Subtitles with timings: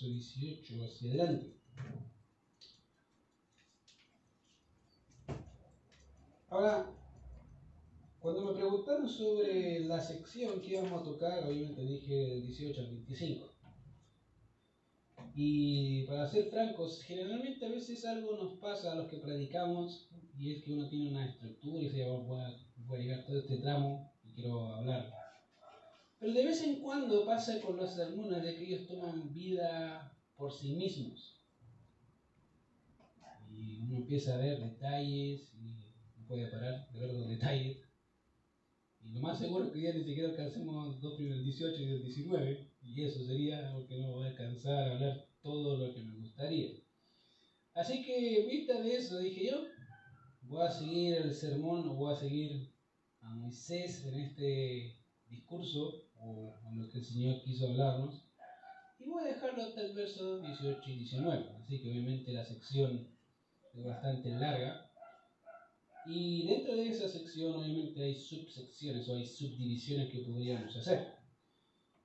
[0.00, 1.54] verso 18 hacia adelante.
[6.48, 6.90] Ahora,
[8.18, 12.86] cuando me preguntaron sobre la sección que íbamos a tocar, obviamente dije el 18 al
[12.88, 13.46] 25.
[15.34, 20.56] Y para ser francos, generalmente a veces algo nos pasa a los que predicamos y
[20.56, 23.58] es que uno tiene una estructura y dice, voy a, voy a llegar todo este
[23.58, 25.19] tramo y quiero hablar.
[26.20, 30.52] Pero de vez en cuando pasa con los sermones de que ellos toman vida por
[30.52, 31.40] sí mismos.
[33.50, 37.78] Y uno empieza a ver detalles y no puede parar de ver los detalles.
[39.02, 41.84] Y lo más seguro es que ya ni siquiera alcancemos dos primeros, el 18 y
[41.84, 45.94] el 19, y eso sería algo que no voy a alcanzar a hablar todo lo
[45.94, 46.72] que me gustaría.
[47.72, 49.64] Así que, vista de eso, dije yo,
[50.42, 52.74] voy a seguir el sermón o voy a seguir
[53.22, 58.26] a Moisés en este discurso o en lo que el Señor quiso hablarnos.
[58.98, 61.48] Y voy a dejarlo hasta el verso 18 y 19.
[61.62, 63.08] Así que obviamente la sección
[63.74, 64.90] es bastante larga.
[66.06, 71.14] Y dentro de esa sección obviamente hay subsecciones o hay subdivisiones que podríamos hacer.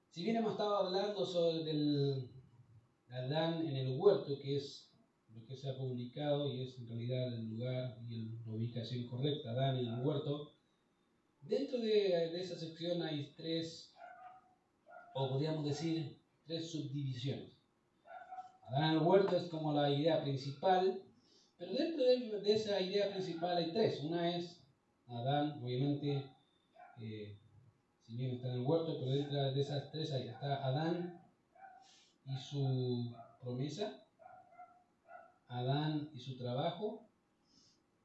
[0.09, 2.31] Si bien hemos estado hablando sobre el
[3.09, 4.91] Adán en el huerto, que es
[5.29, 9.51] lo que se ha publicado y es en realidad el lugar y la ubicación correcta,
[9.51, 10.53] Adán en el huerto,
[11.41, 13.94] dentro de, de esa sección hay tres,
[15.17, 17.57] o podríamos decir, tres subdivisiones.
[18.67, 21.01] Adán en el huerto es como la idea principal,
[21.57, 24.01] pero dentro de, esa idea principal hay tres.
[24.01, 24.61] Una es
[25.07, 26.29] Adán, obviamente,
[26.99, 27.39] eh,
[28.01, 31.21] si bien está en el huerto, pero dentro de esas tres ahí está Adán
[32.25, 34.05] y su promesa,
[35.47, 37.09] Adán y su trabajo,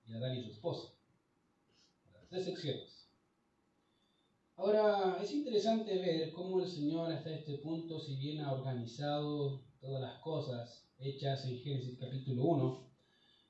[0.07, 0.93] y Adán y su esposa.
[2.29, 3.00] Tres secciones.
[4.63, 10.03] Ahora, es interesante ver cómo el Señor hasta este punto, si bien ha organizado todas
[10.03, 12.91] las cosas hechas en Génesis capítulo 1,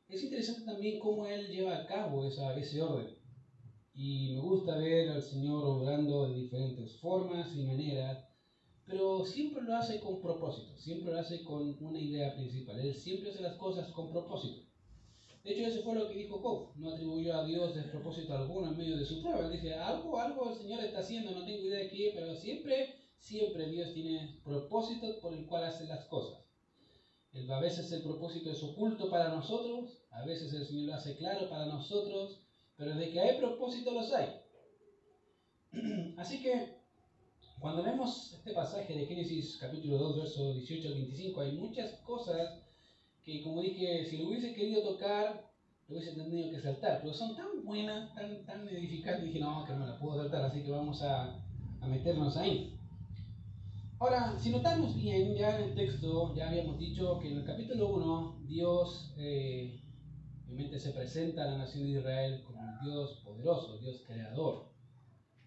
[0.09, 3.19] es interesante también cómo Él lleva a cabo esa, ese orden.
[3.93, 8.29] Y me gusta ver al Señor obrando de diferentes formas y maneras,
[8.87, 12.79] pero siempre lo hace con propósito, siempre lo hace con una idea principal.
[12.79, 14.70] Él siempre hace las cosas con propósito.
[15.43, 16.77] De hecho, eso fue lo que dijo Job.
[16.77, 19.49] No atribuyó a Dios despropósito alguno en medio de su prueba.
[19.49, 23.69] Dice, algo, algo el Señor está haciendo, no tengo idea de qué, pero siempre, siempre
[23.69, 26.45] Dios tiene propósito por el cual hace las cosas.
[27.33, 31.49] A veces el propósito es oculto para nosotros, a veces el Señor lo hace claro
[31.49, 32.43] para nosotros,
[32.77, 34.41] pero de que hay propósito los hay.
[36.19, 36.81] Así que
[37.61, 42.63] cuando vemos este pasaje de Génesis capítulo 2, verso 18 al 25, hay muchas cosas
[43.25, 45.51] que, como dije, si lo hubiese querido tocar,
[45.89, 49.73] lo hubiese tenido que saltar, pero son tan buenas, tan, tan edificantes, dije, no, que
[49.73, 51.43] no me las puedo saltar, así que vamos a,
[51.81, 52.77] a meternos ahí.
[53.99, 57.89] Ahora, si notamos bien, ya en el texto, ya habíamos dicho que en el capítulo
[57.89, 59.79] 1, Dios eh,
[60.47, 64.71] obviamente se presenta a la nación de Israel como un Dios poderoso, Dios creador.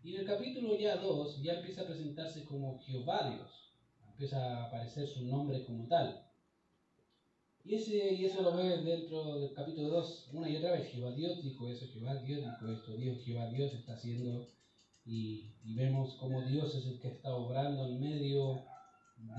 [0.04, 3.74] Y en el capítulo ya 2 ya empieza a presentarse como Jehová Dios,
[4.08, 6.24] empieza a aparecer su nombre como tal.
[7.66, 10.90] Y, ese, y eso lo ves dentro del capítulo 2 una y otra vez.
[10.90, 14.50] Jehová Dios dijo eso, Jehová Dios dijo esto, Dios, Jehová Dios está haciendo
[15.06, 18.66] y, vemos cómo Dios es el que está obrando en medio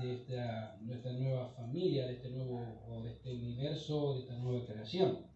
[0.01, 4.65] de esta, nuestra nueva familia, de este nuevo, o de este universo, de esta nueva
[4.65, 5.27] creación.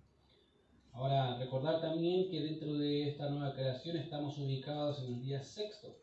[0.92, 5.96] Ahora, recordar también que dentro de esta nueva creación estamos ubicados en el día sexto.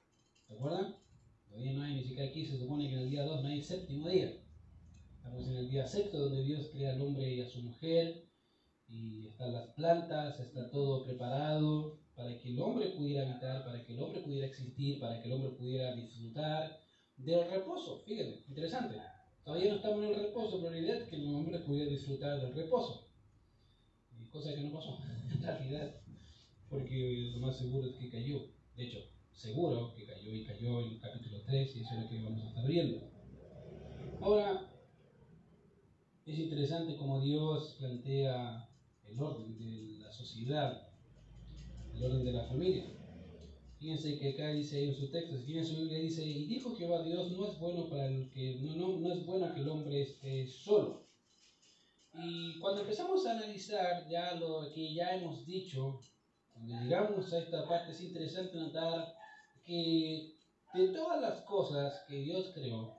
[0.49, 0.97] ¿Recuerdan?
[1.49, 3.61] Todavía no hay ni siquiera aquí, se supone que en el día 2 no hay
[3.61, 4.46] séptimo día.
[5.27, 8.29] Estamos en el día sexto donde Dios crea al hombre y a su mujer,
[8.87, 13.95] y están las plantas, está todo preparado, para que el hombre pudiera habitar, para que
[13.95, 16.79] el hombre pudiera existir, para que el hombre pudiera disfrutar
[17.17, 18.05] del reposo.
[18.07, 19.01] Fíjense, interesante.
[19.45, 22.41] Todavía no estamos en el reposo, pero la idea es que el hombre pudiera disfrutar
[22.41, 23.09] del reposo.
[24.31, 24.97] Cosa que no pasó,
[25.33, 25.97] en realidad,
[26.69, 28.47] porque lo más seguro es que cayó.
[28.77, 29.01] De hecho,
[29.33, 32.45] seguro que cayó y cayó en el capítulo 3 y eso es lo que vamos
[32.45, 33.11] a estar viendo.
[34.21, 34.76] Ahora,
[36.27, 38.69] es interesante cómo Dios plantea
[39.05, 40.87] el orden de la sociedad
[41.97, 42.85] el orden de la familia.
[43.79, 47.31] Fíjense que acá dice en su texto, si su Biblia dice, y dijo Jehová Dios,
[47.33, 50.47] no es bueno para el que, no, no, no es bueno que el hombre esté
[50.47, 51.07] solo.
[52.15, 56.01] Y cuando empezamos a analizar ya lo que ya hemos dicho,
[56.53, 59.15] cuando llegamos a esta parte es interesante notar
[59.63, 60.35] que
[60.73, 62.96] de todas las cosas que Dios creó,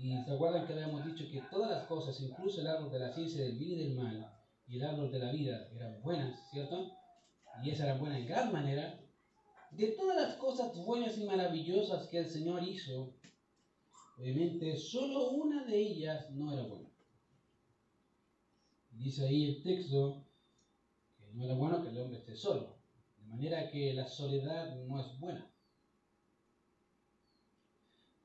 [0.00, 3.12] y se acuerdan que habíamos dicho que todas las cosas, incluso el árbol de la
[3.12, 4.32] ciencia del bien y del mal,
[4.66, 6.90] y el árbol de la vida, eran buenas, ¿cierto?
[7.62, 8.98] y esa era buena en gran manera,
[9.72, 13.14] de todas las cosas buenas y maravillosas que el Señor hizo,
[14.20, 16.90] Obviamente, solo una de ellas no era buena.
[18.90, 20.26] Dice ahí el texto
[21.16, 22.76] que no era bueno que el hombre esté solo.
[23.16, 25.50] De manera que la soledad no es buena.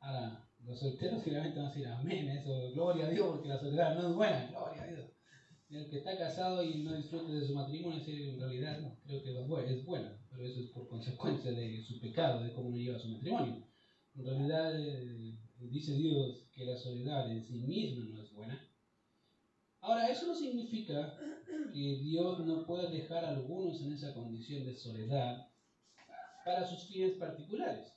[0.01, 3.95] Ahora, los solteros finalmente van a decir amén, eso, gloria a Dios, porque la soledad
[3.95, 5.11] no es buena, gloria a Dios.
[5.69, 9.73] el que está casado y no disfruta de su matrimonio, en realidad no, creo que
[9.73, 13.09] es buena, pero eso es por consecuencia de su pecado, de cómo no lleva su
[13.09, 13.67] matrimonio.
[14.15, 18.59] En realidad, eh, dice Dios que la soledad en sí misma no es buena.
[19.81, 21.15] Ahora, eso no significa
[21.71, 25.47] que Dios no pueda dejar a algunos en esa condición de soledad
[26.43, 27.94] para sus fines particulares.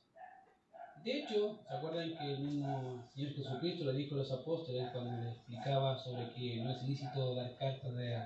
[1.04, 5.22] De hecho, ¿se acuerdan que el mismo Señor Jesucristo le dijo a los apóstoles cuando
[5.22, 8.20] le explicaba sobre que no es ilícito dar cartas de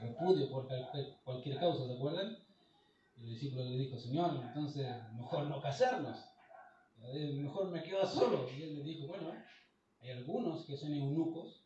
[0.00, 0.68] repudio por
[1.24, 2.36] cualquier causa, ¿se acuerdan?
[3.16, 6.18] el discípulo le dijo, Señor, entonces mejor no casarnos,
[7.34, 8.46] mejor me quedo solo.
[8.56, 9.32] Y él le dijo, bueno,
[10.00, 11.64] hay algunos que son eunucos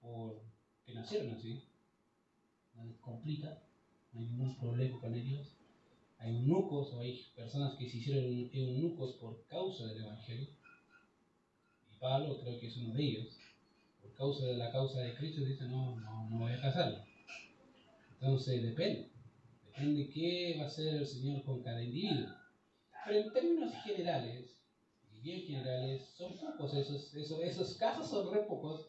[0.00, 0.42] por
[0.84, 1.66] que nacieron así,
[2.74, 3.62] no les complica,
[4.12, 5.56] no hay ningún problema con ellos
[6.18, 10.48] hay eunucos o hay personas que se hicieron eunucos por causa del Evangelio.
[11.92, 13.38] Y Pablo creo que es uno de ellos.
[14.00, 17.04] Por causa de la causa de Cristo dice, no, no, no voy a casarlo.
[18.12, 19.10] Entonces depende.
[19.66, 22.28] Depende qué va a hacer el Señor con cada individuo.
[23.04, 24.56] Pero en términos generales,
[25.12, 28.88] y bien generales, son pocos esos, esos, esos casos, son re pocos.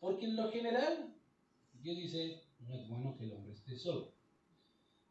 [0.00, 1.14] Porque en lo general,
[1.74, 4.15] Dios dice, no es bueno que el hombre esté solo.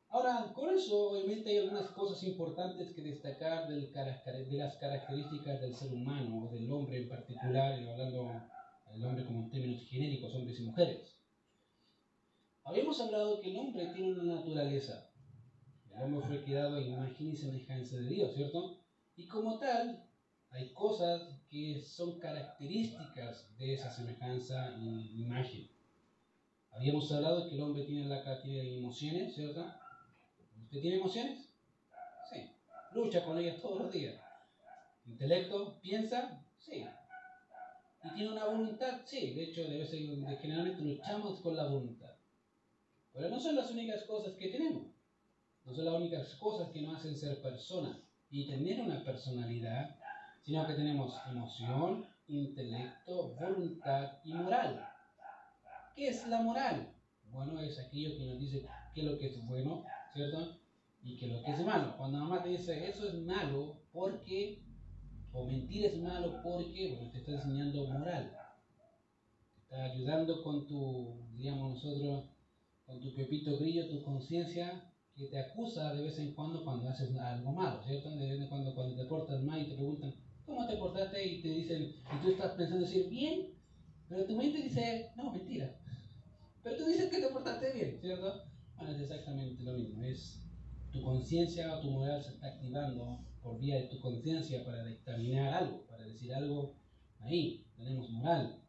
[0.10, 5.76] Ahora, con eso obviamente hay algunas cosas importantes que destacar del, de las características del
[5.76, 8.32] ser humano o del hombre en particular, y hablando
[8.92, 11.20] del hombre como en términos genéricos, hombres y mujeres.
[12.64, 15.12] Habíamos hablado que el hombre tiene una naturaleza.
[15.94, 18.82] El hombre fue creado a imagen y semejanza de Dios, ¿cierto?
[19.16, 20.10] Y como tal,
[20.50, 25.70] hay cosas que son características de esa semejanza y imagen.
[26.72, 29.66] Habíamos hablado que el hombre tiene, la, tiene emociones, ¿cierto?
[30.66, 31.50] ¿Usted tiene emociones?
[32.30, 32.50] Sí.
[32.92, 34.20] Lucha con ellas todos los días.
[35.06, 35.80] ¿Intelecto?
[35.80, 36.44] ¿Piensa?
[36.58, 36.86] Sí.
[38.04, 39.02] ¿Y tiene una voluntad?
[39.06, 39.34] Sí.
[39.36, 40.00] De hecho, debe ser,
[40.40, 42.14] generalmente luchamos con la voluntad.
[43.14, 44.88] Pero no son las únicas cosas que tenemos.
[45.64, 47.98] No son las únicas cosas que nos hacen ser personas
[48.30, 49.96] y tener una personalidad,
[50.44, 54.88] sino que tenemos emoción, intelecto, voluntad y moral.
[55.96, 56.92] ¿Qué es la moral?
[57.26, 59.86] Bueno, es aquello que nos dice qué es lo que es bueno,
[60.16, 60.60] ¿cierto?
[61.04, 61.96] Y que lo que es malo.
[61.98, 64.64] Cuando mamá te dice eso es malo porque,
[65.34, 68.32] o mentir es malo porque, bueno, te está enseñando moral.
[69.54, 72.30] Te está ayudando con tu, digamos nosotros,
[72.86, 77.16] con tu pepito grillo, tu conciencia, que te acusa de vez en cuando cuando haces
[77.18, 78.16] algo malo, ¿cierto?
[78.16, 80.14] De vez en cuando cuando te portas mal y te preguntan,
[80.46, 81.26] ¿cómo te portaste?
[81.26, 83.54] Y te dicen, y tú estás pensando decir, bien,
[84.10, 85.78] pero tu mente dice, no, mentira.
[86.64, 88.55] Pero tú dices que te portaste bien, ¿cierto?
[88.78, 90.04] Bueno, es exactamente lo mismo.
[90.04, 90.44] Es
[90.92, 95.54] tu conciencia o tu moral se está activando por vía de tu conciencia para dictaminar
[95.54, 96.76] algo, para decir algo
[97.20, 97.66] ahí.
[97.78, 98.62] Tenemos moral.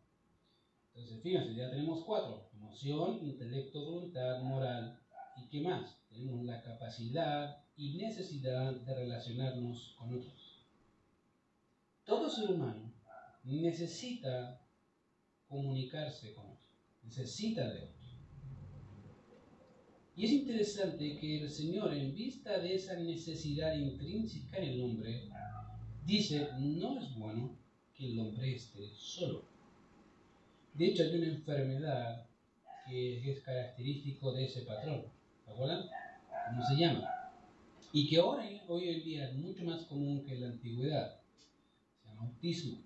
[0.95, 2.51] Entonces, fíjense, ya tenemos cuatro.
[2.55, 4.99] Emoción, intelecto, voluntad, moral.
[5.37, 5.99] ¿Y qué más?
[6.09, 10.65] Tenemos la capacidad y necesidad de relacionarnos con otros.
[12.05, 12.93] Todo ser humano
[13.45, 14.61] necesita
[15.49, 16.67] comunicarse con otros.
[17.03, 17.96] Necesita de otros.
[20.17, 25.29] Y es interesante que el Señor, en vista de esa necesidad intrínseca en el hombre,
[26.07, 27.55] dice, no es bueno
[27.95, 29.45] que el hombre esté solo.
[30.73, 32.27] De hecho, hay una enfermedad
[32.89, 35.05] que es característico de ese patrón.
[35.45, 35.85] ¿Se acuerdan?
[36.49, 37.11] ¿Cómo se llama?
[37.93, 41.21] Y que ahora, hoy en día, es mucho más común que en la antigüedad.
[42.03, 42.83] Se llama autismo.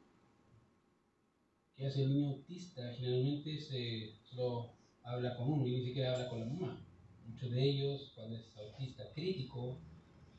[1.76, 2.92] ¿Qué hace el niño autista?
[2.94, 4.72] Generalmente se solo
[5.04, 6.86] habla con uno y ni siquiera habla con la mamá.
[7.30, 9.78] Muchos de ellos, cuando es autista crítico,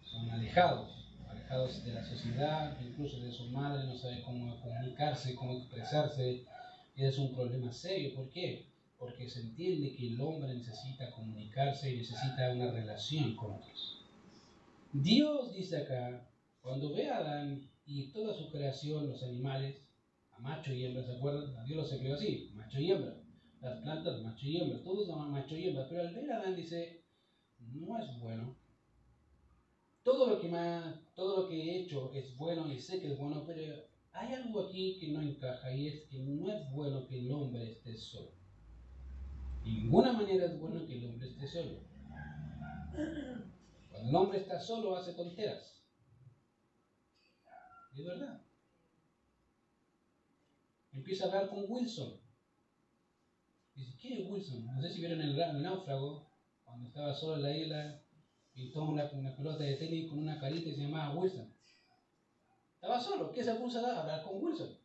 [0.01, 0.89] son alejados,
[1.29, 6.45] alejados de la sociedad, incluso de su madre, no sabe cómo comunicarse, cómo expresarse.
[6.97, 8.13] Es un problema serio.
[8.13, 8.67] ¿Por qué?
[8.99, 14.01] Porque se entiende que el hombre necesita comunicarse y necesita una relación con otros.
[14.91, 16.29] Dios dice acá,
[16.61, 19.77] cuando ve a Adán y toda su creación, los animales,
[20.33, 21.55] a macho y hembra, ¿se acuerdan?
[21.57, 23.20] A Dios los creó así, macho y hembra
[23.61, 27.03] las plantas macho y hembra, todos llaman macho y pero al ver a Adán dice,
[27.59, 28.57] no es bueno.
[30.03, 33.19] Todo lo, que me todo lo que he hecho es bueno y sé que es
[33.19, 37.19] bueno, pero hay algo aquí que no encaja y es que no es bueno que
[37.19, 38.31] el hombre esté solo.
[39.63, 41.81] De ninguna manera es bueno que el hombre esté solo.
[43.91, 45.83] Cuando el hombre está solo hace tonteras.
[47.93, 48.41] Es verdad.
[50.93, 52.20] empieza a hablar con Wilson.
[53.75, 54.65] Dice, ¿quién es Wilson?
[54.65, 56.29] No sé si vieron el, el náufrago,
[56.63, 58.01] cuando estaba solo en la isla,
[58.53, 61.53] pintó una, una pelota de tenis con una carita y se llamaba Wilson.
[62.75, 64.75] Estaba solo, ¿qué se puso a hablar con Wilson?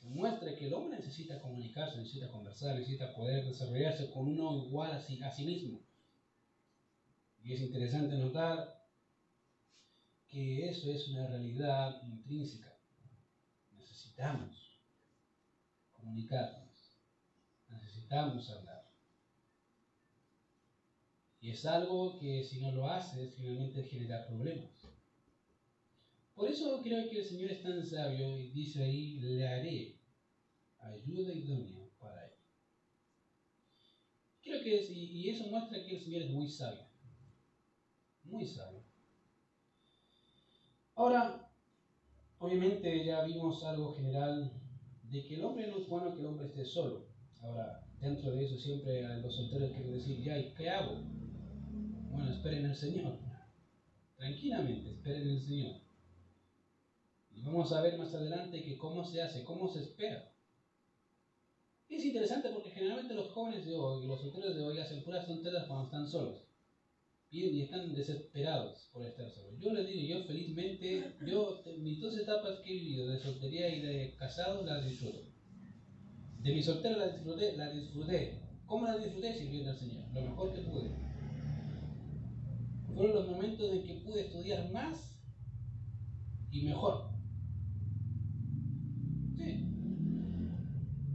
[0.00, 4.92] Se muestra que el hombre necesita comunicarse, necesita conversar, necesita poder desarrollarse con uno igual
[4.92, 5.80] a sí, mismo.
[7.42, 8.82] Y es interesante notar
[10.28, 12.76] que eso es una realidad intrínseca.
[13.72, 14.78] Necesitamos
[15.92, 16.63] comunicarnos,
[18.04, 18.84] necesitamos hablar.
[21.40, 24.70] Y es algo que si no lo haces, finalmente genera problemas.
[26.34, 29.98] Por eso creo que el Señor es tan sabio y dice ahí, le haré
[30.78, 32.32] ayuda idónea para él.
[34.42, 36.86] Creo que es, y eso muestra que el Señor es muy sabio.
[38.24, 38.82] Muy sabio.
[40.96, 41.50] Ahora,
[42.38, 44.50] obviamente ya vimos algo general
[45.02, 47.06] de que el hombre no es bueno que el hombre esté solo.
[47.42, 51.00] Ahora, dentro de eso siempre a los solteros quieren decir, ya, ¿y qué hago?
[52.10, 53.18] Bueno, esperen el Señor.
[54.16, 55.80] Tranquilamente, esperen el Señor.
[57.30, 60.32] Y vamos a ver más adelante que cómo se hace, cómo se espera.
[61.88, 65.66] es interesante porque generalmente los jóvenes de hoy, los solteros de hoy, hacen puras tonteras
[65.66, 66.42] cuando están solos.
[67.30, 69.58] Y están desesperados por estar solos.
[69.58, 73.80] Yo les digo, yo felizmente, yo mis dos etapas que he vivido, de soltería y
[73.80, 75.33] de casado, las disfruto.
[76.44, 78.38] De mi soltera la disfruté, la disfruté.
[78.66, 79.32] ¿Cómo la disfruté?
[79.32, 80.90] Sirviendo al Señor, lo mejor que pude.
[82.94, 85.18] Fueron los momentos en que pude estudiar más
[86.50, 87.14] y mejor.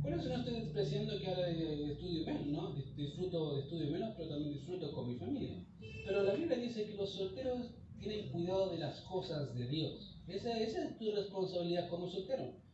[0.02, 2.74] Por eso no estoy despreciando que ahora estudio menos, ¿no?
[2.74, 5.64] Disfruto de estudio menos, pero también disfruto con mi familia.
[6.06, 7.68] Pero la Biblia dice que los solteros
[8.00, 10.24] tienen cuidado de las cosas de Dios.
[10.28, 12.69] Esa, esa es tu responsabilidad como soltero.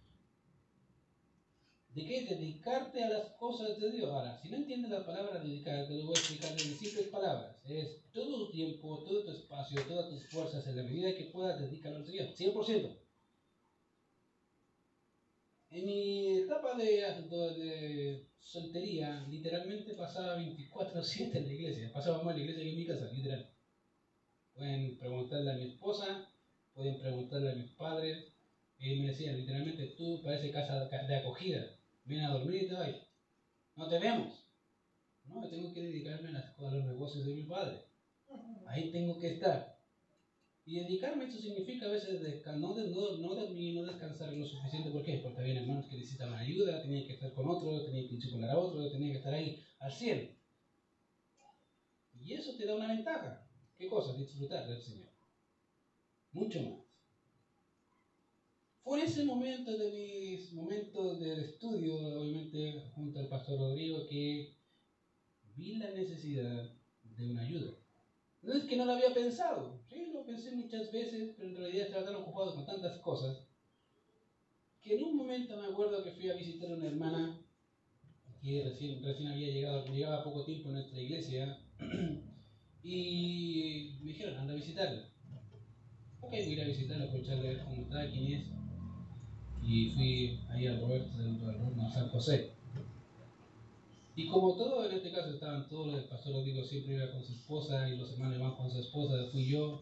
[1.95, 2.25] ¿De qué?
[2.25, 4.11] Dedicarte a las cosas de Dios.
[4.11, 7.55] Ahora, si no entiendes la palabra dedicar, te lo voy a explicar en simples palabras.
[7.63, 11.57] Es todo tu tiempo, todo tu espacio, todas tus fuerzas, en la medida que puedas,
[11.57, 12.33] dedicarlo al Señor.
[12.35, 12.97] 100%.
[15.69, 16.85] En mi etapa de,
[17.29, 21.93] de, soltería, literalmente pasaba 24-7 en la iglesia.
[21.93, 23.49] Pasaba más en la iglesia que en mi casa, literal.
[24.53, 26.29] Pueden preguntarle a mi esposa,
[26.73, 28.33] pueden preguntarle a mis padres.
[28.77, 31.74] Y me decían, literalmente, tú pareces casa de acogida.
[32.05, 32.95] Ven a dormir y te vas.
[33.75, 34.47] No te vemos.
[35.25, 37.85] No, tengo que dedicarme a, a los negocios de mi padre.
[38.67, 39.75] Ahí tengo que estar.
[40.67, 44.89] Y dedicarme, eso significa a veces no, no, no dormir, no descansar lo suficiente.
[44.89, 45.19] ¿Por qué?
[45.19, 48.57] Porque había hermanos que necesitaban ayuda, tenían que estar con otro, tenían que chuponar a
[48.57, 50.39] otro, tenían que estar ahí al 100.
[52.19, 53.47] Y eso te da una ventaja.
[53.77, 54.17] ¿Qué cosa?
[54.17, 55.09] Disfrutar del Señor.
[56.31, 56.84] Mucho más.
[58.85, 64.53] Fue en ese momento de mis momentos de estudio, obviamente junto al pastor Rodrigo, que
[65.55, 66.69] vi la necesidad
[67.01, 67.73] de una ayuda.
[68.43, 71.85] No es que no lo había pensado, sí, lo pensé muchas veces, pero en realidad
[71.87, 73.47] estaba tan ocupado con tantas cosas
[74.83, 77.43] que en un momento me acuerdo que fui a visitar a una hermana
[78.39, 81.57] que recién, recién había llegado, llevaba poco tiempo en nuestra iglesia
[82.83, 85.09] y me dijeron, anda a visitarla.
[86.21, 88.54] Ok, voy a ir a visitarla, a ver cómo está, quién es.
[89.65, 92.51] Y fui ahí al Roberto del Horno San José.
[94.15, 97.33] Y como todo, en este caso estaban todos, el pastor digo siempre iba con su
[97.33, 99.81] esposa y los hermanos iban con su esposa, fui yo,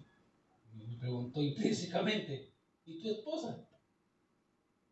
[0.73, 2.49] y me preguntó intrínsecamente,
[2.85, 3.67] ¿y tu esposa?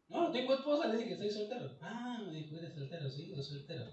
[0.09, 1.71] No, no tengo esposa, le dije, soy soltero.
[1.81, 3.85] Ah, me dijo, eres soltero, sí, soy soltero.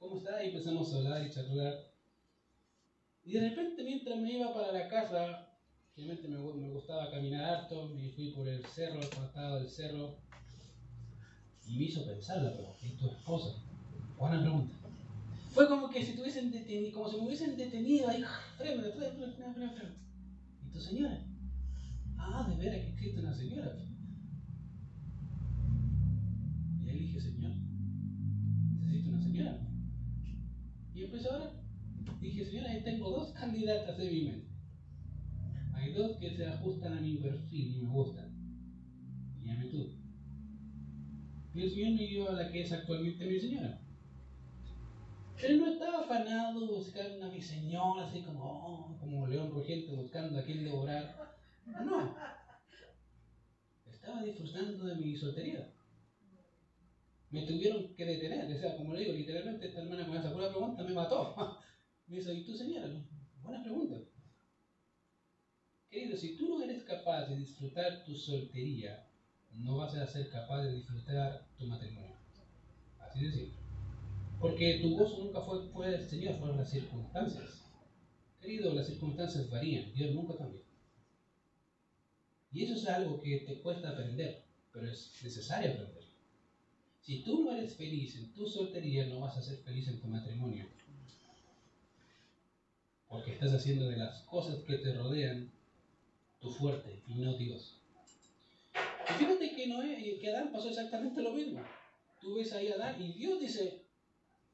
[0.00, 0.42] ¿Cómo está?
[0.42, 1.90] Y empezamos a hablar y charlar.
[3.24, 5.49] Y de repente, mientras me iba para la casa,
[5.96, 10.16] realmente me, me gustaba caminar harto, me fui por el cerro, el costado del cerro,
[11.66, 13.56] y me hizo pensar la pregunta, ¿y tu esposa?
[14.18, 14.74] Buena pregunta.
[15.50, 18.24] Fue como que si tuviesen detenido, como si me hubiesen detenido ahí,
[18.56, 19.94] freno, freno, freno, freno.
[20.64, 21.26] ¿Y tu señora?
[22.16, 23.76] Ah, de veras que existe una señora.
[26.84, 27.52] Y él dije, Señor,
[28.78, 29.58] necesito una señora.
[30.94, 31.52] Y empezó ahora.
[32.20, 34.49] Dije, señora, ahí tengo dos candidatas en mi mente.
[35.80, 38.30] Hay dos que se ajustan a mi perfil y me gustan.
[39.40, 39.96] Y llame tú.
[41.54, 43.80] Y el Señor me dio a la que es actualmente mi señora.
[45.42, 50.38] Él no estaba afanado buscando a mi señora, así como, oh, como león rugiente buscando
[50.38, 51.34] a quien devorar.
[51.64, 52.14] No.
[53.86, 55.72] Estaba disfrutando de mi soltería.
[57.30, 60.50] Me tuvieron que detener, o sea, como le digo, literalmente esta hermana con esa pura
[60.50, 61.34] pregunta me mató.
[62.06, 62.88] Me dice, ¿y tú señora?
[63.40, 64.09] Buena pregunta.
[65.90, 69.04] Querido, si tú no eres capaz de disfrutar tu soltería,
[69.50, 72.14] no vas a ser capaz de disfrutar tu matrimonio.
[73.00, 73.58] Así de simple.
[74.38, 77.64] Porque tu gozo nunca fue, fue el Señor, fueron las circunstancias.
[78.40, 80.62] Querido, las circunstancias varían, Dios nunca cambia.
[82.52, 86.04] Y eso es algo que te cuesta aprender, pero es necesario aprender.
[87.00, 90.06] Si tú no eres feliz en tu soltería, no vas a ser feliz en tu
[90.06, 90.66] matrimonio.
[93.08, 95.50] Porque estás haciendo de las cosas que te rodean
[96.40, 97.80] tu fuerte y no Dios.
[98.74, 101.62] Y fíjate que, Noé, que Adán pasó exactamente lo mismo.
[102.20, 103.86] Tú ves ahí a Adán y Dios dice,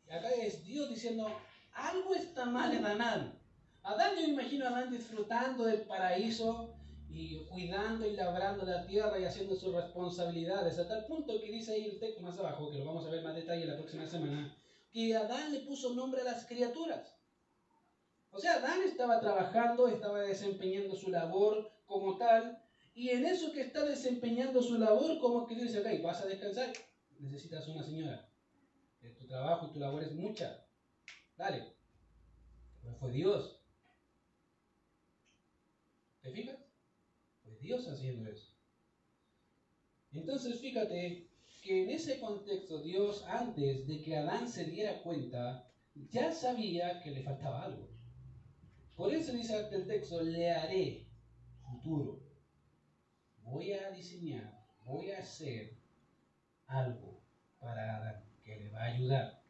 [0.09, 1.29] acá es Dios diciendo,
[1.73, 3.39] algo está mal en Adán.
[3.83, 6.75] Adán, yo imagino a Adán disfrutando del paraíso
[7.09, 11.73] y cuidando y labrando la tierra y haciendo sus responsabilidades, a tal punto que dice
[11.73, 14.57] ahí el texto más abajo, que lo vamos a ver más detalle la próxima semana,
[14.93, 17.17] que Adán le puso nombre a las criaturas.
[18.31, 22.63] O sea, Adán estaba trabajando, estaba desempeñando su labor como tal,
[22.95, 26.73] y en eso que está desempeñando su labor, como que dice, ok, vas a descansar,
[27.19, 28.29] necesitas una señora.
[29.19, 30.67] Tu trabajo y tu labor es mucha.
[31.37, 31.75] Dale.
[32.83, 33.61] Pero fue Dios.
[36.23, 36.59] ¿Te fijas?
[37.45, 38.53] Fue Dios haciendo eso.
[40.13, 41.29] Entonces fíjate
[41.63, 45.71] que en ese contexto Dios, antes de que Adán se diera cuenta,
[46.11, 47.89] ya sabía que le faltaba algo.
[48.97, 51.06] Por eso dice el texto, le haré
[51.67, 52.21] futuro.
[53.43, 55.77] Voy a diseñar, voy a hacer
[56.67, 57.23] algo
[57.59, 59.43] para Adán que le va a ayudar.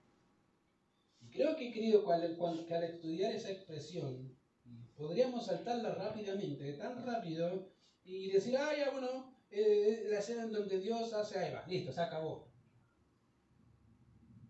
[1.31, 4.35] Creo que, querido, que al estudiar esa expresión,
[4.97, 7.71] podríamos saltarla rápidamente, tan rápido,
[8.05, 11.93] y decir, ah, ya, bueno, eh, la escena en donde Dios hace a Eva, listo,
[11.93, 12.49] se acabó.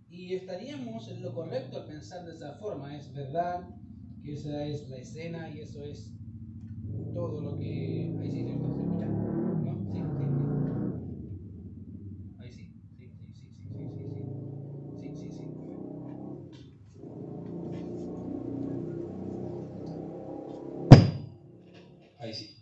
[0.09, 3.69] Y estaríamos en lo correcto al pensar de esa forma, es verdad,
[4.25, 6.16] esa es la escena y eso es
[7.17, 8.15] todo lo que...
[8.21, 9.09] Ahí sí, ¿se escucha?
[9.65, 9.81] ¿No?
[9.91, 10.27] Sí, sí.
[12.39, 12.71] Ahí sí.
[12.99, 13.57] Sí, sí, sí, sí,
[15.01, 15.31] sí, sí, sí.
[15.31, 15.47] Sí, sí,
[22.19, 22.55] Ahí sí.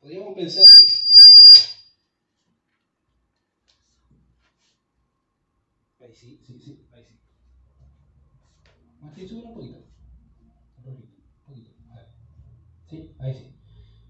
[0.00, 0.86] Podríamos pensar que...
[6.02, 7.14] Ahí sí, sí, sí, ahí sí.
[9.02, 9.86] Martín, sube un poquito.
[12.88, 13.52] Sí, ahí sí.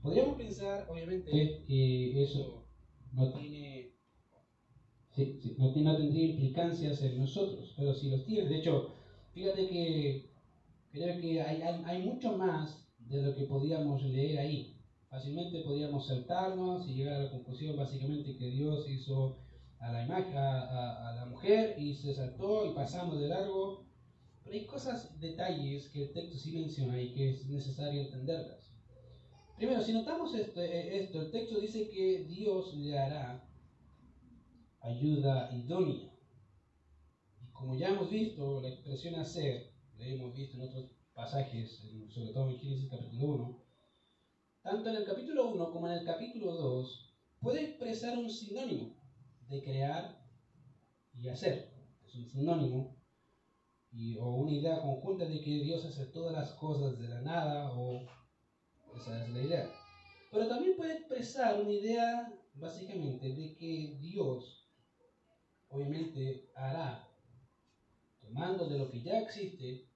[0.02, 1.31] Podríamos pensar, obviamente,
[1.66, 2.66] que eso
[3.12, 3.94] no tiene,
[5.11, 8.48] sí, sí, no, no, tendría implicancias en nosotros, pero si los tiene.
[8.48, 8.94] De hecho,
[9.33, 10.31] fíjate que
[10.90, 14.76] creo que hay, hay, hay mucho más de lo que podíamos leer ahí.
[15.09, 19.38] Fácilmente podíamos saltarnos y llegar a la conclusión básicamente que Dios hizo
[19.79, 23.87] a la imagen, a, a, la mujer y se saltó y pasamos de largo.
[24.42, 28.65] Pero hay cosas, detalles que el texto sí menciona y que es necesario entenderlas.
[29.57, 33.42] Primero, si notamos esto, eh, esto, el texto dice que Dios le hará
[34.81, 36.12] ayuda idónea.
[37.40, 42.33] Y como ya hemos visto, la expresión hacer, la hemos visto en otros pasajes, sobre
[42.35, 43.64] todo en Génesis capítulo 1,
[44.62, 48.95] tanto en el capítulo 1 como en el capítulo 2, puede expresar un sinónimo
[49.49, 50.23] de crear
[51.14, 51.73] y hacer.
[52.05, 52.95] Es un sinónimo
[53.90, 57.73] y, o una idea conjunta de que Dios hace todas las cosas de la nada
[57.73, 58.07] o
[58.97, 59.73] esa es la idea.
[60.31, 64.69] Pero también puede expresar una idea, básicamente, de que Dios,
[65.69, 67.09] obviamente, hará,
[68.21, 69.89] tomando de lo que ya existe,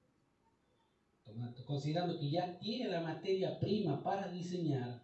[1.67, 5.03] considerando que ya tiene la materia prima para diseñar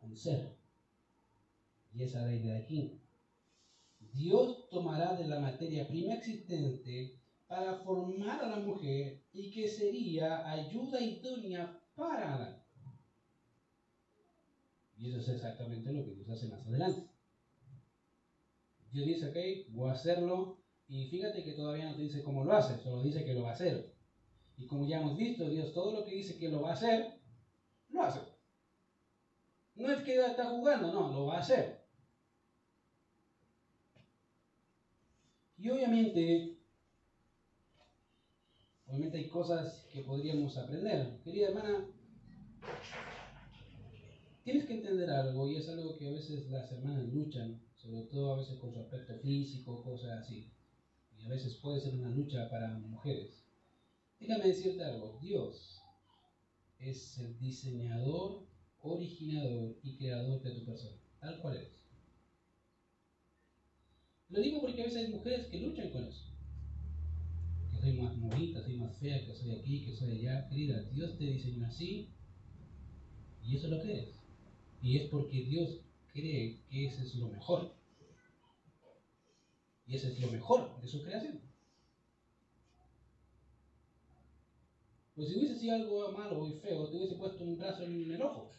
[0.00, 0.56] un ser.
[1.92, 3.00] Y esa es la idea de aquí.
[4.12, 10.48] Dios tomará de la materia prima existente para formar a la mujer y que sería
[10.50, 12.64] ayuda idónea para
[14.96, 17.08] Y eso es exactamente lo que Dios hace más adelante.
[18.90, 20.58] Dios dice, ok, voy a hacerlo.
[20.88, 23.50] Y fíjate que todavía no te dice cómo lo hace, solo dice que lo va
[23.50, 23.94] a hacer.
[24.56, 27.20] Y como ya hemos visto, Dios todo lo que dice que lo va a hacer,
[27.90, 28.20] lo hace.
[29.74, 31.86] No es que está jugando, no, lo va a hacer.
[35.56, 36.49] Y obviamente
[38.90, 41.20] Obviamente hay cosas que podríamos aprender.
[41.22, 41.86] Querida hermana,
[44.42, 48.34] tienes que entender algo y es algo que a veces las hermanas luchan, sobre todo
[48.34, 50.50] a veces con su aspecto físico, cosas así.
[51.16, 53.44] Y a veces puede ser una lucha para mujeres.
[54.18, 55.80] Déjame decirte algo, Dios
[56.80, 58.48] es el diseñador,
[58.80, 61.86] originador y creador de tu persona, tal cual es.
[64.30, 66.29] Lo digo porque a veces hay mujeres que luchan con eso
[67.80, 70.48] soy más bonita, soy más fea, que soy aquí, que soy allá.
[70.48, 72.10] Querida, Dios te diseñó así
[73.42, 74.08] y eso es lo que es.
[74.82, 75.80] Y es porque Dios
[76.12, 77.74] cree que ese es lo mejor.
[79.86, 81.40] Y ese es lo mejor de su creación.
[85.14, 88.22] Pues si hubiese sido algo malo y feo, te hubiese puesto un brazo en el
[88.22, 88.50] ojo.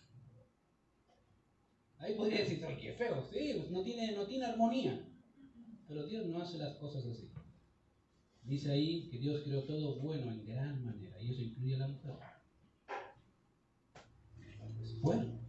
[1.98, 5.08] Ahí podría decir, ay, qué feo, sí, pues no tiene, no tiene armonía.
[5.88, 7.31] Pero Dios no hace las cosas así.
[8.52, 11.88] Dice ahí que Dios creó todo bueno en gran manera, y eso incluye a la
[11.88, 12.12] mujer.
[15.02, 15.40] Bueno.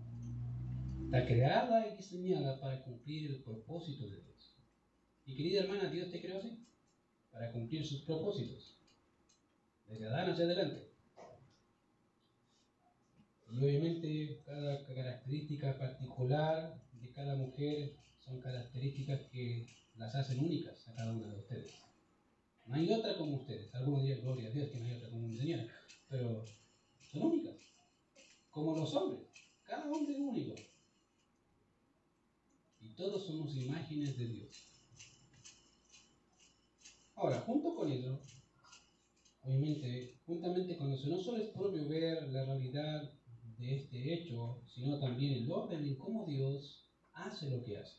[1.07, 4.55] Está creada y diseñada para cumplir el propósito de Dios.
[5.27, 6.65] Y querida hermana, Dios te creó así,
[7.33, 8.79] para cumplir sus propósitos.
[9.89, 10.93] Desde Adán hacia adelante.
[13.51, 20.95] Y obviamente cada característica particular de cada mujer son características que las hacen únicas a
[20.95, 21.92] cada una de ustedes.
[22.67, 23.75] No hay otra como ustedes.
[23.75, 25.67] Algunos días, gloria a Dios, que no hay otra como mi señora.
[26.09, 26.45] Pero
[27.11, 27.57] son únicas.
[28.51, 29.29] Como los hombres.
[29.65, 30.55] Cada hombre es único.
[32.81, 34.69] Y todos somos imágenes de Dios.
[37.15, 38.21] Ahora, junto con eso,
[39.43, 43.13] obviamente, juntamente con eso, no solo es propio ver la realidad
[43.59, 47.99] de este hecho, sino también el orden en cómo Dios hace lo que hace.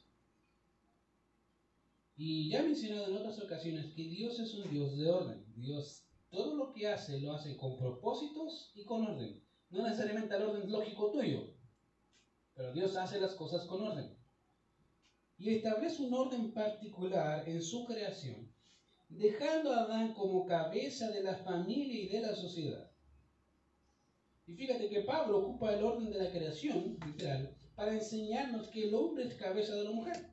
[2.15, 5.45] Y ya he mencionado en otras ocasiones que Dios es un Dios de orden.
[5.55, 9.41] Dios todo lo que hace lo hace con propósitos y con orden.
[9.69, 11.53] No necesariamente al orden lógico tuyo,
[12.55, 14.17] pero Dios hace las cosas con orden.
[15.37, 18.51] Y establece un orden particular en su creación,
[19.09, 22.91] dejando a Adán como cabeza de la familia y de la sociedad.
[24.47, 28.95] Y fíjate que Pablo ocupa el orden de la creación, literal, para enseñarnos que el
[28.95, 30.32] hombre es cabeza de la mujer.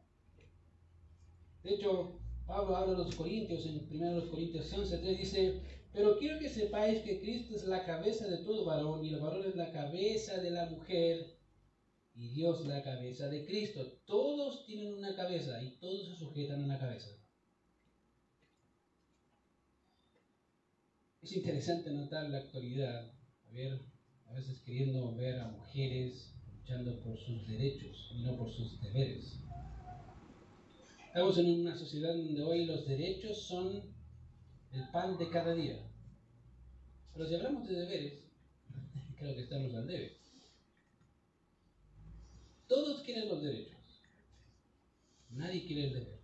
[1.63, 5.61] De hecho, Pablo habla a los Corintios, en 1 Corintios 11.3 dice,
[5.93, 9.45] pero quiero que sepáis que Cristo es la cabeza de todo varón y el varón
[9.45, 11.37] es la cabeza de la mujer
[12.15, 13.87] y Dios la cabeza de Cristo.
[14.05, 17.11] Todos tienen una cabeza y todos se sujetan a la cabeza.
[21.23, 23.13] Es interesante notar la actualidad,
[24.27, 29.37] a veces queriendo ver a mujeres luchando por sus derechos y no por sus deberes.
[31.11, 33.83] Estamos en una sociedad donde hoy los derechos son
[34.73, 35.85] el pan de cada día.
[37.13, 38.23] Pero si hablamos de deberes,
[39.19, 40.19] creo que estamos al debe.
[42.69, 43.81] Todos quieren los derechos.
[45.31, 46.21] Nadie quiere el deber.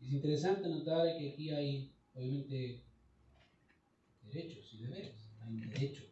[0.00, 2.82] Es interesante notar que aquí hay, obviamente,
[4.24, 5.30] derechos y deberes.
[5.42, 6.02] Hay un derecho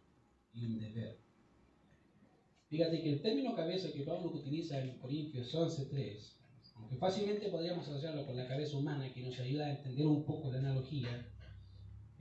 [0.54, 1.18] y un deber.
[2.68, 6.41] Fíjate que el término cabeza que Pablo utiliza en Corintios 11.3
[6.92, 10.50] aunque fácilmente podríamos asociarlo con la cabeza humana, que nos ayuda a entender un poco
[10.50, 11.26] la analogía,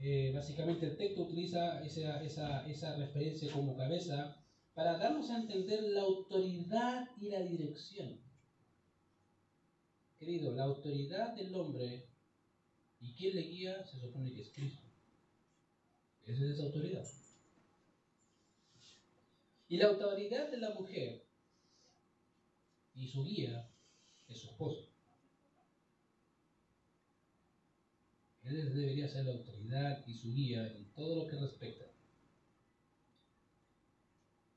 [0.00, 4.42] eh, básicamente el texto utiliza esa, esa, esa referencia como cabeza
[4.74, 8.18] para darnos a entender la autoridad y la dirección.
[10.18, 12.08] Querido, la autoridad del hombre
[13.00, 14.86] y quién le guía se supone que es Cristo.
[16.24, 17.06] Esa es esa autoridad.
[19.68, 21.26] Y la autoridad de la mujer
[22.94, 23.71] y su guía
[24.34, 24.88] su esposo.
[28.44, 31.84] Él debería ser la autoridad y su guía en todo lo que respecta.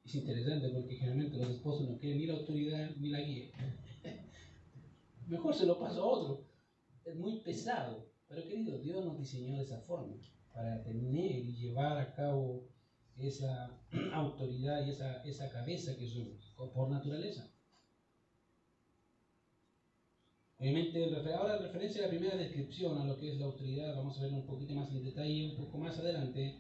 [0.04, 3.52] Es interesante porque generalmente los esposos no quieren ni la autoridad ni la guía.
[5.28, 6.46] Mejor se lo pasa a otro.
[7.06, 8.12] Es muy pesado.
[8.28, 10.16] Pero querido, Dios nos diseñó de esa forma,
[10.54, 12.68] para tener y llevar a cabo
[13.18, 13.80] esa
[14.14, 17.55] autoridad y esa, esa cabeza que somos, por naturaleza.
[20.66, 24.18] Obviamente, ahora en referencia a la primera descripción a lo que es la autoridad, vamos
[24.18, 26.60] a ver un poquito más en detalle un poco más adelante,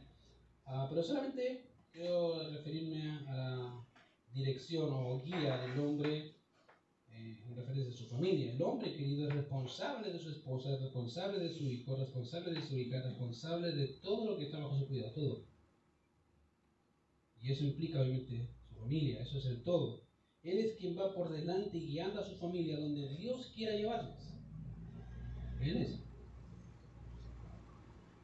[0.67, 3.87] uh, pero solamente quiero referirme a, la
[4.31, 6.35] dirección o guía del hombre
[7.09, 8.53] eh, en referencia a su familia.
[8.53, 12.61] El hombre, querido, es responsable de su esposa, es responsable de su hijo, responsable de
[12.61, 15.47] su hija, responsable de todo lo que está bajo su cuidado, todo.
[17.41, 20.04] Y eso implica, obviamente, su familia, eso es el todo.
[20.45, 24.13] Él es quien va por delante guiando a su familia donde Dios quiera llevarles.
[25.59, 25.99] Él es.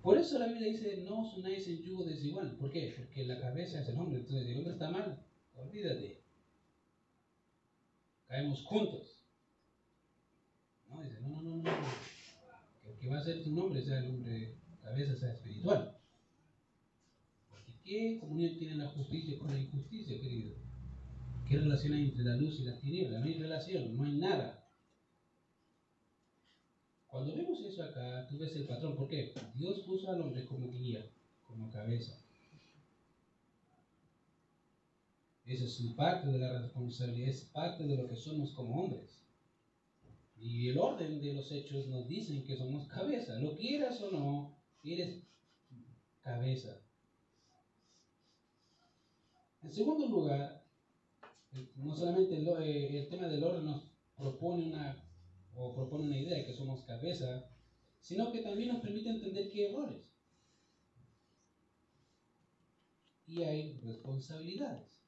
[0.04, 2.56] Por eso la Biblia dice, no os unáis en yugo desigual.
[2.58, 2.94] ¿Por qué?
[2.96, 4.20] Porque la cabeza es el hombre.
[4.20, 6.22] Entonces, el hombre está mal, olvídate.
[8.28, 9.26] Caemos juntos.
[10.90, 11.72] No, dice, no, no, no, no.
[12.88, 15.98] El que va a ser tu nombre sea el hombre, cabeza sea espiritual.
[17.50, 20.56] Porque ¿qué comunión tiene la justicia con la injusticia, querido?
[21.52, 23.20] ¿Qué relación hay entre la luz y las tinieblas?
[23.20, 24.66] No hay relación, no hay nada.
[27.08, 28.96] Cuando vemos eso acá, tú ves el patrón.
[28.96, 29.34] ¿Por qué?
[29.56, 31.06] Dios puso al hombre como guía,
[31.44, 32.18] como cabeza.
[35.46, 39.22] Eso es parte de la responsabilidad, es parte de lo que somos como hombres.
[40.40, 43.38] Y el orden de los hechos nos dicen que somos cabeza.
[43.42, 45.22] Lo quieras o no, eres
[46.22, 46.80] cabeza.
[49.64, 50.61] En segundo lugar,
[51.76, 53.84] no solamente el, eh, tema del orden nos
[54.16, 55.04] propone una
[55.54, 57.50] o propone una idea de que somos cabeza,
[58.00, 60.06] sino que también nos permite entender que hay errores.
[63.28, 65.02] Y hay responsabilidades.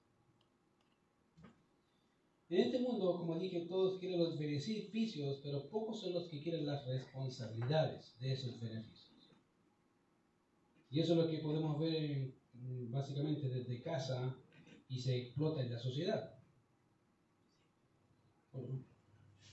[2.50, 6.66] En este mundo, como dije, todos quieren los beneficios, pero pocos son los que quieren
[6.66, 9.32] las responsabilidades de esos beneficios.
[10.92, 12.36] Y eso es lo que podemos ver
[12.92, 14.38] básicamente desde casa
[14.88, 16.33] y se explota en la sociedad.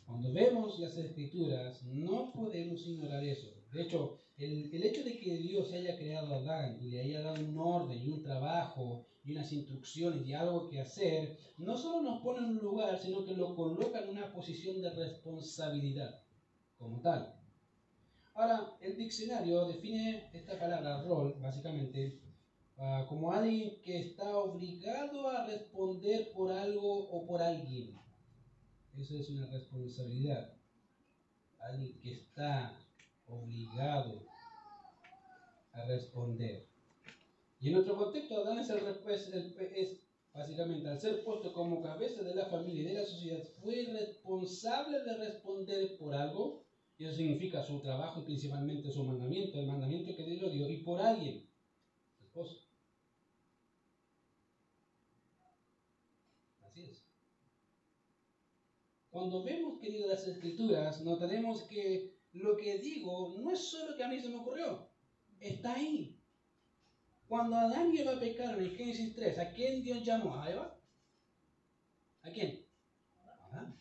[0.07, 3.49] Cuando vemos las escrituras, no podemos ignorar eso.
[3.73, 7.23] De hecho, el, el, hecho de que Dios haya creado a Adán y le haya
[7.23, 12.03] dado un orden y un trabajo y unas instrucciones y algo que hacer, no solo
[12.03, 16.23] nos pone en un lugar, sino que lo coloca en una posición de responsabilidad
[16.79, 17.35] como tal.
[18.35, 22.21] Ahora, el diccionario define esta palabra rol, básicamente,
[22.79, 28.01] uh, como alguien que está obligado a responder por algo o por alguien.
[28.99, 30.53] Eso es una responsabilidad.
[31.59, 32.77] Alguien que está
[33.29, 34.23] obligado
[35.73, 36.67] a responder.
[37.61, 38.87] Y en otro contexto, Adán es, el,
[39.75, 40.01] es
[40.33, 45.01] básicamente al ser puesto como cabeza de la familia y de la sociedad, fue responsable
[45.01, 46.65] de responder por algo,
[46.99, 51.01] eso significa su trabajo y principalmente su mandamiento, el mandamiento que Dios dio, y por
[51.01, 51.49] alguien.
[56.63, 57.03] Así es.
[59.11, 64.09] Cuando vemos, querido, las escrituras, notaremos que lo que digo no es solo que a
[64.09, 64.89] mí se me ocurrió,
[65.41, 66.17] está ahí.
[67.27, 70.37] Cuando Adán y Eva pecaron en Génesis 3, ¿a quién Dios llamó?
[70.37, 70.81] ¿A Eva?
[72.23, 72.65] ¿A quién?
[73.19, 73.81] Adán.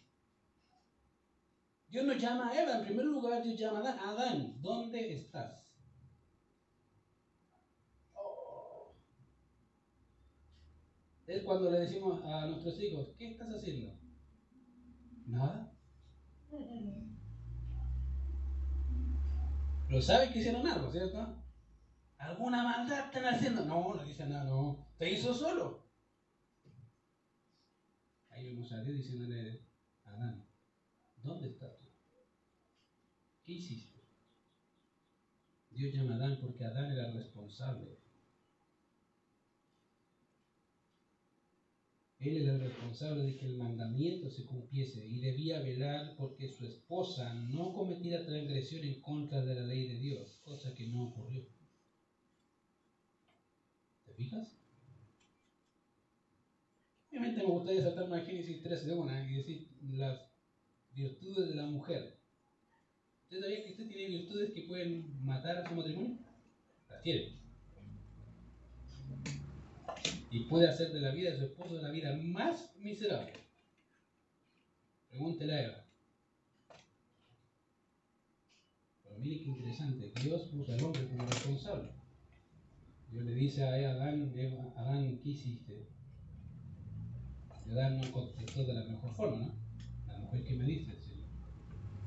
[1.89, 3.99] Dios no llama a Eva, en primer lugar Dios llama a Adán.
[3.99, 5.71] Adán, ¿dónde estás?
[8.15, 8.95] Oh.
[11.27, 13.98] Es cuando le decimos a nuestros hijos, ¿qué estás haciendo?
[15.29, 15.71] Nada.
[19.87, 21.43] Pero saben que hicieron algo, ¿cierto?
[22.17, 23.65] ¿Alguna maldad están haciendo?
[23.65, 24.87] No, no dice nada, no.
[24.97, 25.87] Te hizo solo.
[28.29, 29.67] Ahí vemos a Dios diciéndole
[30.03, 30.47] a Adán,
[31.17, 31.85] ¿dónde estás tú?
[33.43, 34.03] ¿Qué hiciste?
[35.69, 37.98] Dios llama a Adán porque Adán era responsable
[42.19, 46.65] Él era el responsable de que el mandamiento se cumpliese y debía velar porque su
[46.65, 51.47] esposa no cometiera transgresión en contra de la ley de Dios, cosa que no ocurrió.
[54.05, 54.53] ¿Te fijas?
[57.09, 60.29] Obviamente me gustaría saltarme a Génesis 3 de una y decir las
[60.93, 62.19] virtudes de la mujer.
[63.23, 66.17] ¿Usted sabía que usted tiene virtudes que pueden matar a su matrimonio?
[66.89, 67.38] Las tiene
[70.31, 73.33] y puede hacer de la vida de su esposo la vida más miserable.
[75.09, 75.85] Pregúntele a Eva.
[79.03, 81.89] Pero mire qué interesante, Dios puso al hombre como responsable.
[83.11, 85.87] Dios le dice a Adán, Eva, Adán, ¿qué hiciste?
[87.65, 89.53] Y Adán no contestó de la mejor forma, ¿no?
[90.07, 91.25] La mujer que me dice, sí.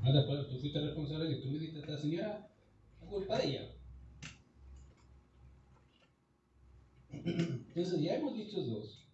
[0.03, 2.49] No tú fuiste responsable que tú me diste a esta señora,
[3.01, 3.82] la culpa de ella.
[7.25, 9.07] Entonces ya hemos dicho dos.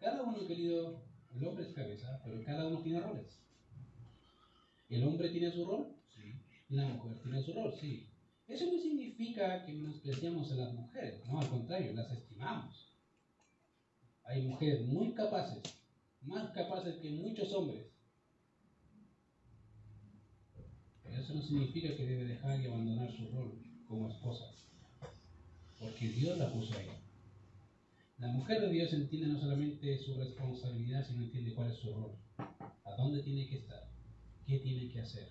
[0.00, 1.02] Cada uno, querido,
[1.36, 3.38] el hombre es cabeza, pero cada uno tiene roles.
[4.88, 5.94] ¿El hombre tiene su rol?
[6.08, 6.34] Sí.
[6.70, 8.08] La mujer tiene su rol, sí.
[8.48, 12.88] Eso no significa que menospreciamos a las mujeres, no, al contrario, las estimamos.
[14.24, 15.62] Hay mujeres muy capaces,
[16.22, 17.86] más capaces que muchos hombres.
[21.04, 24.44] Pero eso no significa que debe dejar y abandonar su rol como esposa,
[25.78, 26.88] porque Dios la puso ahí.
[28.18, 32.16] La mujer de Dios entiende no solamente su responsabilidad, sino entiende cuál es su rol,
[32.36, 33.88] a dónde tiene que estar,
[34.44, 35.28] qué tiene que hacer.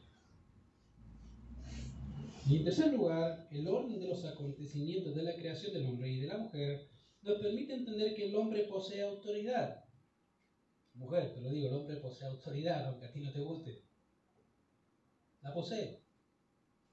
[2.47, 6.21] Y en tercer lugar, el orden de los acontecimientos de la creación del hombre y
[6.21, 6.87] de la mujer
[7.23, 9.83] nos permite entender que el hombre posee autoridad.
[10.93, 13.83] Mujer, te lo digo, el hombre posee autoridad, aunque a ti no te guste.
[15.41, 16.03] La posee.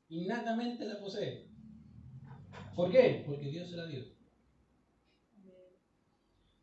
[0.09, 1.46] Innatamente la posee.
[2.74, 3.22] ¿Por qué?
[3.24, 4.13] Porque Dios se la dio.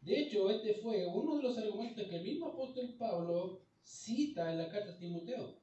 [0.02, 4.58] De hecho, este fue uno de los argumentos que el mismo apóstol Pablo cita en
[4.58, 5.62] la carta de Timoteo.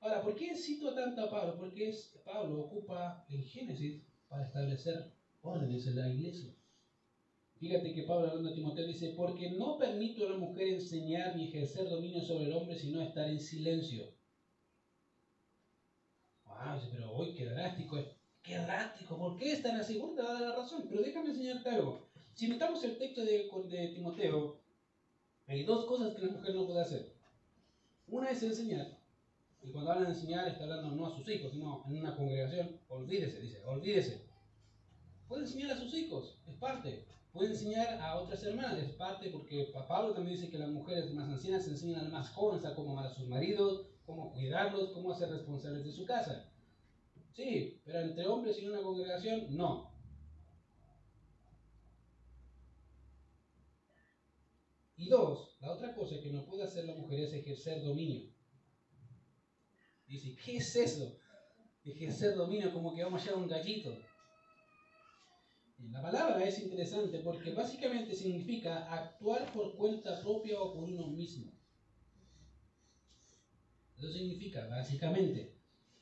[0.00, 1.56] Ahora, ¿por qué cito tanto a Pablo?
[1.58, 6.54] Porque es, Pablo ocupa el Génesis para establecer órdenes en la iglesia.
[7.58, 11.48] Fíjate que Pablo hablando a Timoteo dice, porque no permito a la mujer enseñar ni
[11.48, 14.12] ejercer dominio sobre el hombre, sino estar en silencio.
[16.44, 18.08] Wow, pero hoy qué drástico es.
[18.42, 19.98] Qué drástico, ¿por qué están así?
[19.98, 22.05] A dar la razón, pero déjame enseñarte algo.
[22.36, 24.60] Si metamos el texto de, de Timoteo,
[25.48, 27.16] hay dos cosas que la mujer no puede hacer.
[28.06, 28.98] Una es enseñar,
[29.62, 32.78] y cuando hablan de enseñar está hablando no a sus hijos, sino en una congregación,
[32.86, 34.28] olvídese, dice, olvídese.
[35.26, 37.04] Puede enseñar a sus hijos, es parte
[37.36, 41.28] puede enseñar a otras hermanas, es parte porque Pablo también dice que las mujeres más
[41.28, 45.12] ancianas enseñan a las más jóvenes a cómo amar a sus maridos, cómo cuidarlos, cómo
[45.12, 46.50] hacer responsables de su casa.
[47.34, 49.95] Sí, pero entre hombres y en una congregación, no.
[55.08, 58.30] Dos, la otra cosa que no puede hacer la mujer es ejercer dominio.
[60.06, 61.18] Dice, ¿qué es eso?
[61.84, 63.98] Ejercer dominio como que vamos a llevar un gallito.
[65.90, 71.52] La palabra es interesante porque básicamente significa actuar por cuenta propia o por uno mismo.
[73.96, 75.56] Eso significa, básicamente.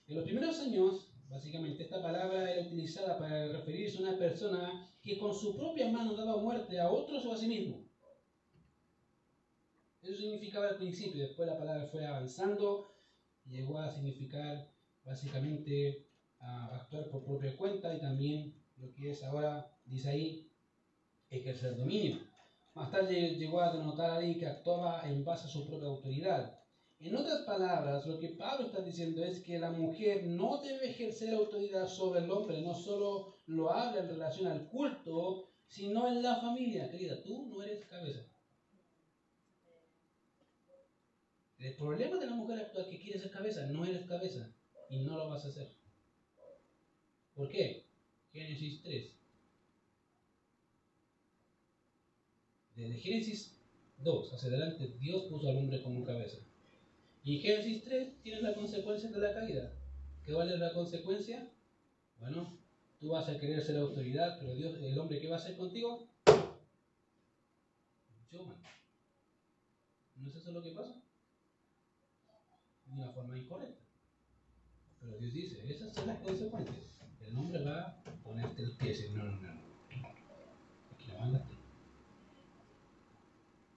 [0.07, 5.19] En los primeros años, básicamente, esta palabra era utilizada para referirse a una persona que
[5.19, 7.84] con su propia mano daba muerte a otros o a sí mismo.
[10.05, 12.95] Eso significaba al principio, después la palabra fue avanzando
[13.47, 14.71] y llegó a significar
[15.03, 16.07] básicamente
[16.41, 20.51] a actuar por propia cuenta y también lo que es ahora, dice ahí,
[21.31, 22.19] ejercer dominio.
[22.75, 26.61] Más tarde llegó a denotar ahí que actuaba en base a su propia autoridad.
[27.01, 31.33] En otras palabras, lo que Pablo está diciendo es que la mujer no debe ejercer
[31.33, 36.37] autoridad sobre el hombre, no solo lo habla en relación al culto, sino en la
[36.37, 36.91] familia.
[36.91, 38.34] Querida, tú no eres cabeza.
[41.65, 44.55] El problema de la mujer actual que quiere ser cabeza, no eres cabeza
[44.91, 45.73] y no lo vas a hacer.
[47.35, 47.87] ¿Por qué?
[48.31, 49.13] Génesis 3.
[52.77, 53.57] Desde Génesis
[53.97, 56.37] 2 hacia adelante, Dios puso al hombre como cabeza.
[57.23, 59.73] Y en Génesis 3 tienes la consecuencia de la caída.
[60.23, 61.51] ¿Qué vale la consecuencia?
[62.21, 62.59] Bueno,
[63.01, 66.11] tú vas a querer ser autoridad, pero Dios, el hombre que va a hacer contigo,
[68.31, 68.69] yo mando.
[70.17, 71.04] ¿No es eso lo que pasa?
[72.95, 73.83] De una forma incorrecta.
[75.01, 77.01] Pero Dios dice, esas son las consecuencias.
[77.21, 79.61] El hombre va a ponerte el pie y no, no, no.
[80.93, 81.45] Aquí la.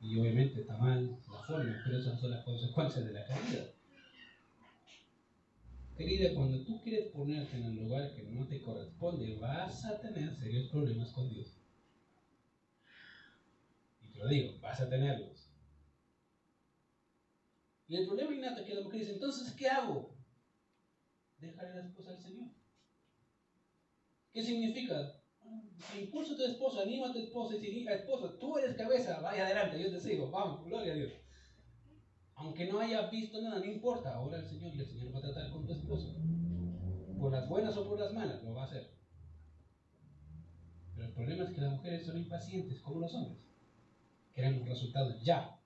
[0.02, 3.66] Y obviamente está mal la forma, pero esas son las consecuencias de la caída.
[5.98, 10.36] Querida, cuando tú quieres ponerte en el lugar que no te corresponde, vas a tener
[10.36, 11.58] serios problemas con Dios.
[14.04, 15.47] Y te lo digo, vas a tenerlos.
[17.88, 20.14] Y el problema innato es que la mujer dice, entonces, ¿qué hago?
[21.40, 22.50] Déjale la esposa al Señor.
[24.34, 25.14] ¿Qué significa?
[25.98, 29.46] Impulsa a tu esposo, anima a tu esposa y diga, esposo, tú eres cabeza, vaya
[29.46, 31.14] adelante, yo te sigo, vamos, gloria a Dios.
[32.36, 35.22] Aunque no haya visto nada, no importa, ahora el Señor y el Señor va a
[35.22, 36.16] tratar con tu esposo.
[37.18, 38.92] Por las buenas o por las malas, lo va a hacer.
[40.94, 43.40] Pero el problema es que las mujeres son impacientes, como los hombres.
[44.34, 45.57] Queremos resultados ya.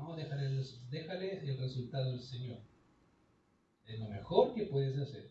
[0.00, 0.48] No, déjale,
[0.90, 2.58] déjale el resultado del Señor.
[3.86, 5.30] Es lo mejor que puedes hacer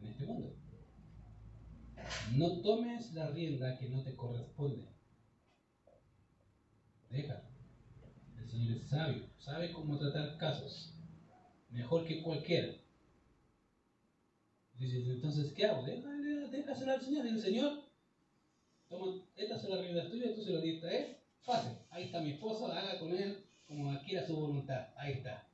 [0.00, 0.54] en este mundo.
[2.32, 4.88] No tomes la rienda que no te corresponde.
[7.10, 7.48] Déjalo.
[8.36, 10.94] El Señor es sabio, sabe cómo tratar casos,
[11.70, 12.74] mejor que cualquiera.
[14.78, 15.84] Dices, entonces, ¿qué hago?
[15.84, 17.26] Déjale, déjasela al Señor.
[17.26, 17.84] el Señor,
[18.88, 21.16] toma, esta es la rienda tuya, tú se lo diste a Él.
[21.40, 21.78] Fácil.
[21.90, 24.88] Ahí está mi esposa, haga con Él como quiera su voluntad.
[24.96, 25.48] Ahí está.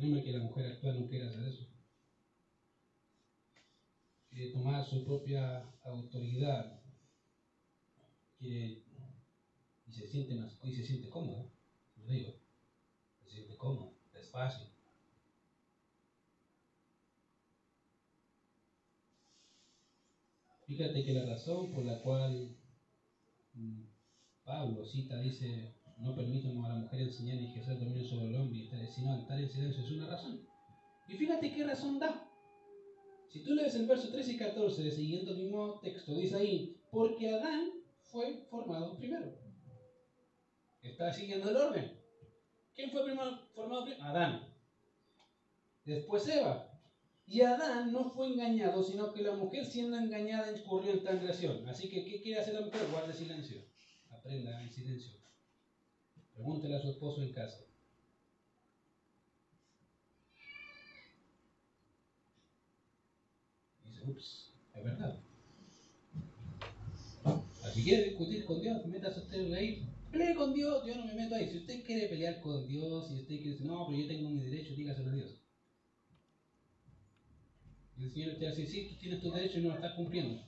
[0.00, 1.66] problema que la mujer actual no quiere hacer eso.
[4.30, 6.80] Quiere tomar su propia autoridad.
[8.38, 8.82] Quiere,
[9.86, 11.50] y se siente más, y se siente cómodo.
[11.96, 12.34] Lo digo.
[13.22, 14.30] Se siente cómodo, es.
[20.66, 22.56] Fíjate que la razón por la cual
[24.44, 28.68] Pablo cita, dice, no permiten a la mujer enseñar ni ejercer dominio sobre el hombre,
[28.88, 29.84] sino estar en silencio.
[29.84, 30.46] Es una razón.
[31.08, 32.26] Y fíjate qué razón da.
[33.28, 37.28] Si tú lees el verso 13 y 14, siguiendo el mismo texto, dice ahí, porque
[37.28, 37.70] Adán
[38.02, 39.32] fue formado primero.
[40.82, 41.96] Está siguiendo el orden.
[42.74, 44.04] ¿Quién fue primero formado primero?
[44.04, 44.48] Adán.
[45.84, 46.69] Después Eva.
[47.30, 51.68] Y Adán no fue engañado, sino que la mujer siendo engañada incurrió en transgresión.
[51.68, 52.80] Así que, ¿qué quiere hacer la mujer?
[52.90, 53.62] Guarde silencio.
[54.10, 55.12] Aprenda en silencio.
[56.34, 57.60] Pregúntele a su esposo en casa.
[63.84, 65.20] dice, ups, es verdad.
[67.72, 71.36] Si quiere discutir con Dios, métase usted ahí, pelee con Dios, yo no me meto
[71.36, 71.48] ahí.
[71.48, 74.42] Si usted quiere pelear con Dios, si usted quiere decir, no, pero yo tengo mi
[74.42, 75.40] derecho, dígaselo a Dios.
[78.00, 80.42] El Señor te dice, sí, tú tienes tu derecho y no lo estás cumpliendo.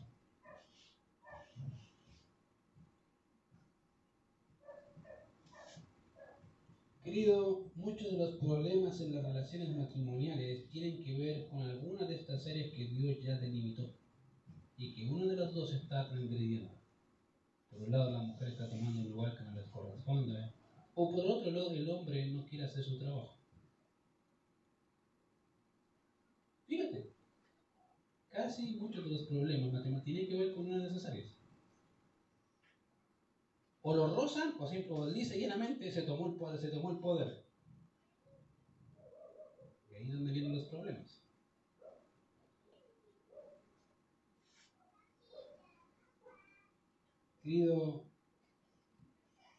[7.04, 12.14] Querido, muchos de los problemas en las relaciones matrimoniales tienen que ver con alguna de
[12.14, 13.94] estas áreas que Dios ya delimitó
[14.78, 16.70] y que uno de los dos está transgrediendo.
[17.68, 20.52] Por un lado, la mujer está tomando un lugar que no les corresponde,
[20.94, 23.36] o por otro lado, el hombre no quiere hacer su trabajo.
[26.66, 27.12] Fíjate,
[28.32, 31.36] casi muchos de los problemas matrimoniales tienen que ver con una de esas áreas.
[33.82, 37.44] O lo rozan, o siempre dice llenamente, se tomó el poder, se tomó el poder.
[39.90, 41.20] Y ahí es donde vienen los problemas.
[47.42, 48.04] Querido,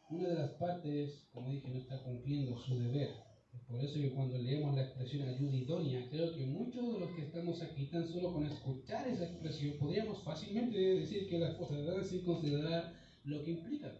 [0.10, 3.33] una de las partes, como dije, no está cumpliendo su deber.
[3.68, 7.24] Por eso que cuando leemos la expresión ayuda idónea, creo que muchos de los que
[7.24, 12.06] estamos aquí tan solo con escuchar esa expresión podríamos fácilmente decir que las cosas deben
[12.06, 12.94] sin considerar
[13.24, 13.94] lo que implica.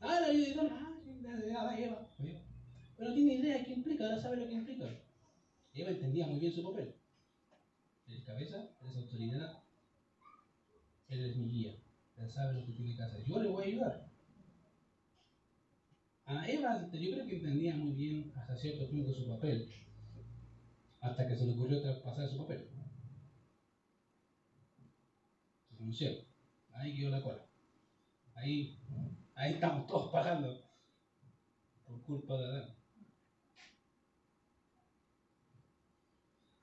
[0.00, 2.08] Ah, la ayuda idónea, ah, sí, Eva,
[2.96, 4.84] Pero no tiene idea de qué implica, ahora sabe lo que implica.
[5.74, 6.94] Eva entendía muy bien su papel.
[8.08, 9.62] Eres cabeza, eres autoridad,
[11.08, 11.76] eres mi guía.
[12.16, 13.24] Él sabe lo que tiene que hacer.
[13.24, 14.09] Yo le voy a ayudar.
[16.30, 19.68] A Eva, yo creo que entendía muy bien hasta cierto punto su papel,
[21.00, 22.68] hasta que se le ocurrió traspasar su papel.
[25.68, 26.24] Se pronunció.
[26.72, 27.44] Ahí quedó la cola.
[28.34, 28.78] Ahí,
[29.34, 30.62] ahí estamos todos pagando
[31.84, 32.76] por culpa de Adán.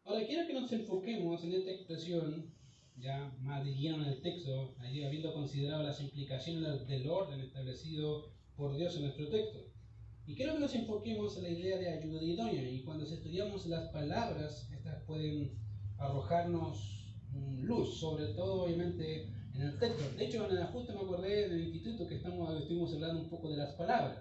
[0.05, 2.53] Ahora quiero que nos enfoquemos en esta expresión
[2.95, 8.76] ya más lleno en el texto, allí habiendo considerado las implicaciones del orden establecido por
[8.76, 9.60] Dios en nuestro texto.
[10.26, 13.89] Y quiero que nos enfoquemos en la idea de ayuda idónea, y cuando estudiamos las
[13.91, 15.58] palabras, estas pueden
[15.97, 17.16] arrojarnos
[17.62, 20.03] luz, sobre todo obviamente en el texto.
[20.18, 23.49] De hecho, en el ajuste me acordé del instituto que estamos, estuvimos hablando un poco
[23.49, 24.20] de las palabras.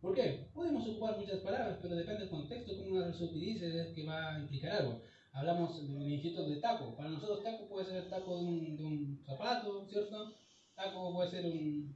[0.00, 0.48] ¿Por qué?
[0.52, 4.40] Podemos ocupar muchas palabras, pero depende del contexto, cómo las utilice, es que va a
[4.40, 5.00] implicar algo
[5.36, 6.96] hablamos del instituto de taco.
[6.96, 10.34] Para nosotros taco puede ser el taco de un, de un zapato, ¿cierto?
[10.74, 11.94] Taco puede ser un,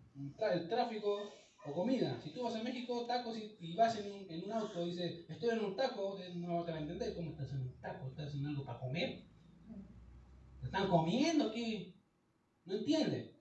[0.52, 1.30] el tráfico
[1.66, 2.20] o comida.
[2.22, 5.24] Si tú vas a México, tacos y, vas en un, en un, auto y dices,
[5.28, 8.34] estoy en un taco, no te va a entender cómo estás en un taco, estás
[8.34, 9.24] en algo para comer.
[10.60, 11.50] ¿Te están comiendo?
[11.52, 11.94] ¿Qué?
[12.64, 13.34] No entiende.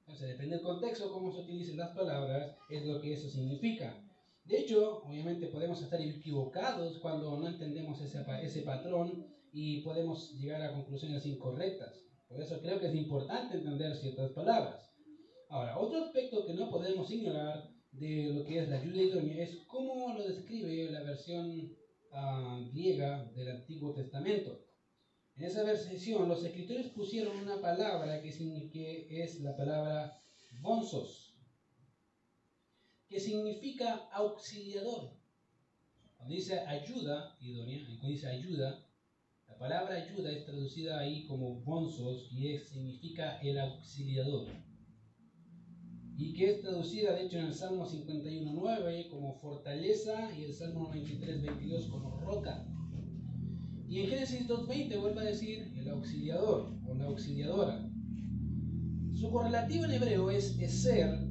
[0.00, 4.02] Entonces, depende del contexto, cómo se utilicen las palabras, es lo que eso significa.
[4.44, 10.62] De hecho, obviamente podemos estar equivocados cuando no entendemos ese, ese patrón y podemos llegar
[10.62, 12.04] a conclusiones incorrectas.
[12.28, 14.85] Por eso creo que es importante entender ciertas palabras.
[15.48, 19.56] Ahora, otro aspecto que no podemos ignorar de lo que es la ayuda idónea es
[19.68, 21.72] cómo lo describe la versión
[22.12, 24.66] ah, griega del Antiguo Testamento.
[25.36, 28.28] En esa versión los escritores pusieron una palabra que,
[29.10, 30.20] es la palabra
[30.60, 31.34] bonzos
[33.08, 35.12] que significa auxiliador.
[36.16, 38.84] Cuando dice ayuda, idónea, cuando dice ayuda,
[39.46, 44.65] la palabra ayuda es traducida ahí como bonzos y significa el auxiliador.
[46.16, 50.90] Y que es traducida, de hecho, en el Salmo 51.9 como fortaleza y el Salmo
[50.92, 52.66] 23.22 como roca.
[53.88, 57.88] Y en Génesis 2.20 vuelve a decir el auxiliador o la auxiliadora.
[59.14, 61.26] Su correlativo en hebreo es ser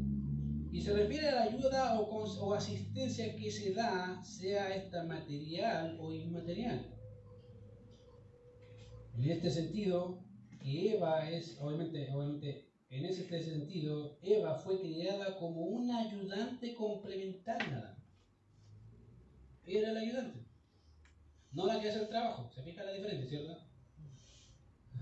[0.75, 6.11] y se refiere a la ayuda o, asistencia que se da, sea esta material o
[6.11, 6.85] inmaterial.
[9.17, 10.21] En este sentido,
[10.61, 17.97] Eva es, obviamente, obviamente, en ese sentido, Eva fue creada como una ayudante complementaria.
[19.65, 20.45] Era la ayudante,
[21.51, 22.51] no la que hace el trabajo.
[22.53, 23.57] ¿Se fija la diferencia, cierto?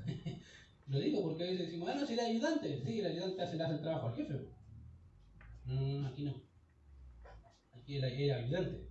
[0.88, 2.82] Lo digo porque a veces decimos, ah, no, si la ayudante.
[2.86, 4.48] Sí, la ayudante hace, hace el trabajo al jefe.
[5.66, 6.42] No, aquí no.
[7.74, 8.88] Aquí era, era ayudante.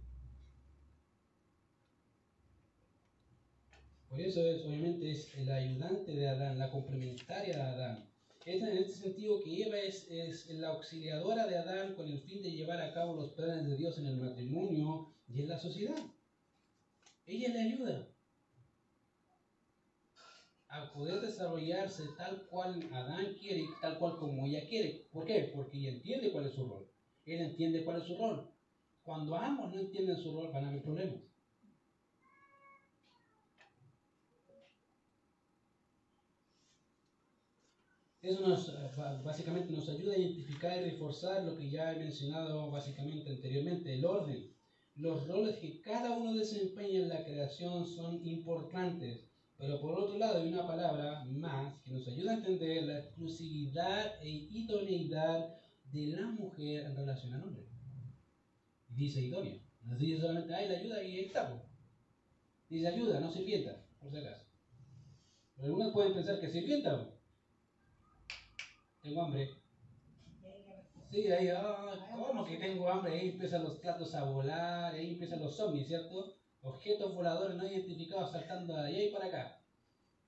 [4.08, 8.11] Por eso es, obviamente, es el ayudante de Adán, la complementaria de Adán.
[8.44, 12.42] Es en este sentido que Eva es, es, la auxiliadora de Adán con el fin
[12.42, 15.96] de llevar a cabo los planes de Dios en el matrimonio y en la sociedad.
[17.24, 18.08] Ella le ayuda
[20.66, 25.06] a poder desarrollarse tal cual Adán quiere, tal cual como ella quiere.
[25.12, 25.52] ¿Por qué?
[25.54, 26.90] Porque ella entiende cuál es su rol.
[27.24, 28.50] Él entiende cuál es su rol.
[29.04, 31.31] Cuando ambos no entienden su rol, van a haber problemas.
[38.22, 38.70] Eso nos,
[39.24, 44.04] básicamente nos ayuda a identificar y reforzar lo que ya he mencionado básicamente anteriormente, el
[44.04, 44.54] orden.
[44.94, 50.40] Los roles que cada uno desempeña en la creación son importantes, pero por otro lado
[50.40, 55.56] hay una palabra más que nos ayuda a entender la exclusividad e idoneidad
[55.90, 57.66] de la mujer en relación al hombre.
[58.88, 59.60] Dice idóneo.
[59.82, 61.60] No dice solamente, ay, la ayuda y ahí está.
[62.68, 64.44] Dice ayuda, no sirvienta, por si acaso.
[65.58, 67.11] Algunos pueden pensar que sirvienta.
[69.02, 69.50] Tengo hambre.
[71.10, 73.12] Sí, ahí, ah, ¿cómo que tengo hambre?
[73.12, 76.36] Ahí empiezan los platos a volar, ahí empiezan los zombies, ¿cierto?
[76.62, 79.60] Objetos voladores no identificados saltando de ahí para acá.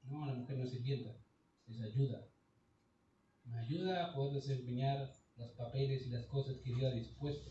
[0.02, 1.16] No, la mujer no es sirvienta,
[1.68, 2.28] es ayuda.
[3.44, 7.50] Me ayuda a poder desempeñar los papeles y las cosas que Dios ha dispuesto.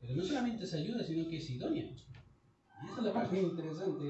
[0.00, 1.84] Pero no solamente es ayuda, sino que es idónea.
[1.84, 4.04] Y esa es la parte interesante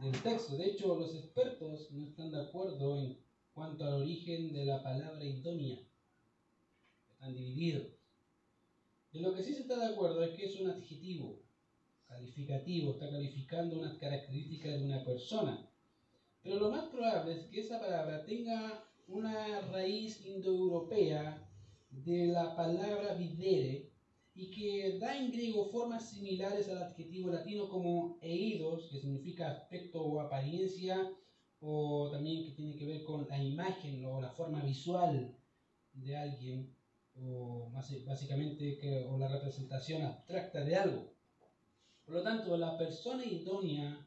[0.00, 0.56] del texto.
[0.56, 3.23] De hecho, los expertos no están de acuerdo en
[3.54, 5.78] cuanto al origen de la palabra idónea.
[7.12, 7.86] Están divididos.
[9.12, 11.40] En lo que sí se está de acuerdo es que es un adjetivo
[12.08, 15.70] calificativo, está calificando unas características de una persona.
[16.42, 21.48] Pero lo más probable es que esa palabra tenga una raíz indoeuropea
[21.90, 23.90] de la palabra videre,
[24.36, 30.02] y que da en griego formas similares al adjetivo latino como eidos, que significa aspecto
[30.02, 31.08] o apariencia,
[31.66, 35.34] o también que tiene que ver con la imagen o la forma visual
[35.94, 36.76] de alguien,
[37.16, 41.12] o básicamente que, o la representación abstracta de algo.
[42.04, 44.06] Por lo tanto, la persona idónea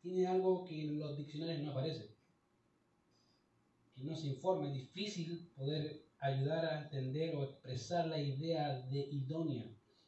[0.00, 2.14] tiene algo que en los diccionarios no aparece,
[3.94, 9.00] que no se informa, es difícil poder ayudar a entender o expresar la idea de
[9.10, 9.66] idónea.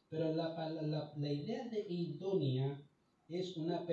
[0.09, 2.81] Pero la, la, la idea de idónea
[3.33, 3.87] es una,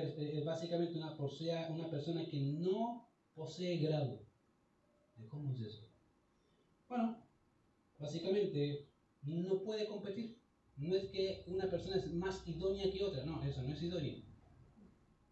[0.45, 4.21] básicamente una, posea, una persona que no posee grado.
[5.29, 5.87] ¿Cómo es eso?
[6.87, 7.17] Bueno,
[7.99, 8.87] básicamente
[9.23, 10.37] no puede competir.
[10.77, 14.15] No es que una persona es más idónea que otra, no, eso no es idónea.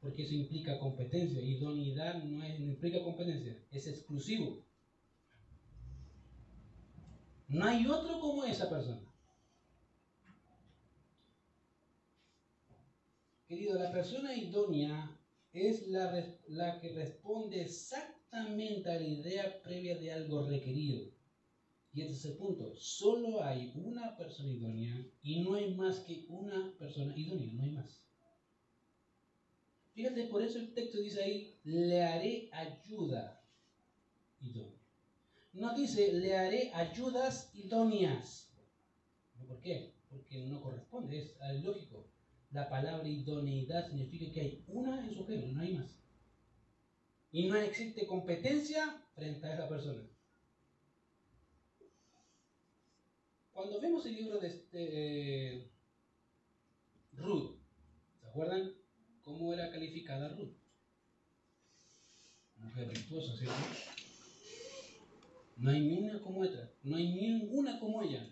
[0.01, 1.41] Porque eso implica competencia.
[1.41, 4.65] Idoneidad no, es, no implica competencia, es exclusivo.
[7.47, 9.06] No hay otro como esa persona.
[13.47, 15.17] Querido, la persona idónea
[15.53, 21.09] es la, la que responde exactamente a la idea previa de algo requerido.
[21.93, 22.75] Y ese es el punto.
[22.75, 27.71] Solo hay una persona idónea y no hay más que una persona idónea, no hay
[27.71, 28.03] más.
[29.93, 33.41] Fíjate, por eso el texto dice ahí, le haré ayuda
[34.41, 34.77] idónea.
[35.53, 38.53] No dice, le haré ayudas idóneas.
[39.47, 39.93] ¿Por qué?
[40.09, 42.16] Porque no corresponde, es lógico.
[42.51, 45.99] La palabra idoneidad significa que hay una en su género, no hay más.
[47.31, 50.03] Y no existe competencia frente a esa persona.
[53.51, 55.71] Cuando vemos el libro de este, eh,
[57.13, 57.57] Ruth,
[58.21, 58.71] ¿se acuerdan
[59.23, 60.55] cómo era calificada Ruth?
[62.57, 63.55] Mujer virtuosa, ¿cierto?
[65.57, 68.31] No hay ni una como ella, no hay ninguna como ella.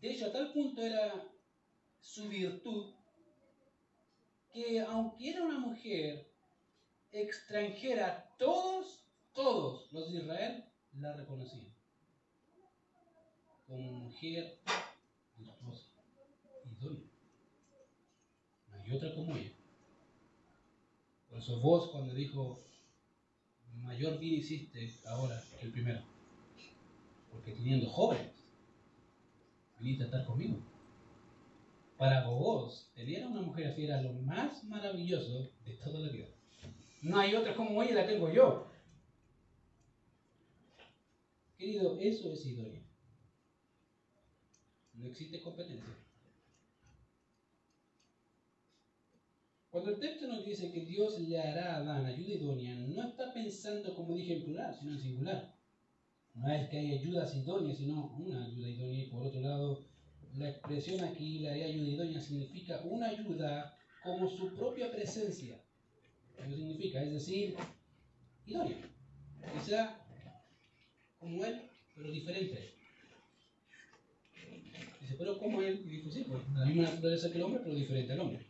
[0.00, 1.24] De hecho, a tal punto era
[2.00, 2.94] su virtud
[4.52, 6.30] que aunque era una mujer
[7.10, 11.72] extranjera, todos, todos los de Israel la reconocían
[13.66, 14.58] como mujer
[15.36, 15.86] virtuosa,
[16.64, 17.08] idónea.
[18.68, 19.52] No hay otra como ella.
[21.28, 22.62] Por eso vos cuando dijo,
[23.74, 26.12] mayor bien hiciste ahora que el primero
[27.32, 28.30] porque teniendo jóvenes,
[29.80, 30.58] viniste a estar conmigo.
[32.02, 36.26] Para vos, tener una mujer así era lo más maravilloso de toda la vida.
[37.00, 38.66] No hay otra como ella, la tengo yo.
[41.56, 42.82] Querido, eso es idónea.
[44.94, 45.94] No existe competencia.
[49.70, 53.32] Cuando el texto nos dice que Dios le hará a Adán ayuda idónea, no está
[53.32, 55.54] pensando, como dije, en plural, sino en singular.
[56.34, 59.04] No es que hay ayudas idóneas, sino una ayuda idónea.
[59.04, 59.91] Y por otro lado,
[60.36, 65.60] la expresión aquí, la de ayuda idónea, significa una ayuda como su propia presencia.
[66.38, 67.54] Eso significa, es decir,
[68.46, 68.78] idónea.
[69.64, 69.98] Sea
[71.18, 71.62] como él,
[71.94, 72.74] pero diferente.
[75.00, 78.12] Dice, pero como él, y sí, pues la misma naturaleza que el hombre, pero diferente
[78.12, 78.46] al hombre.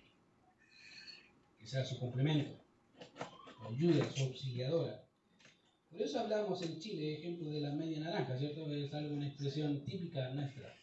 [1.64, 2.58] Sea su complemento,
[3.56, 5.04] su ayuda, su auxiliadora.
[5.90, 8.70] Por eso hablamos en Chile, ejemplo, de la media naranja, ¿cierto?
[8.72, 10.74] Es algo, una expresión típica nuestra.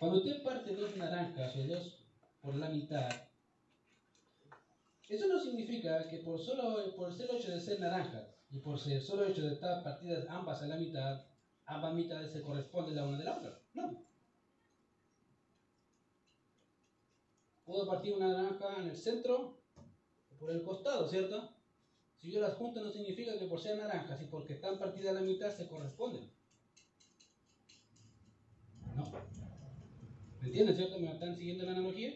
[0.00, 2.06] Cuando usted parte dos naranjas o dos
[2.40, 3.10] por la mitad,
[5.06, 9.02] eso no significa que por solo por ser hecho de ser naranjas Y por el
[9.02, 11.20] solo hecho de estar partidas ambas a la mitad,
[11.66, 13.60] ambas mitades se corresponden la una de la otra.
[13.74, 14.02] No.
[17.66, 19.60] Puedo partir una naranja en el centro
[20.30, 21.52] o por el costado, ¿cierto?
[22.16, 25.20] Si yo las junto no significa que por ser naranjas y porque están partidas a
[25.20, 26.32] la mitad se corresponden.
[28.96, 29.30] No.
[30.40, 30.98] ¿Me entienden, cierto?
[30.98, 32.14] ¿Me están siguiendo la analogía?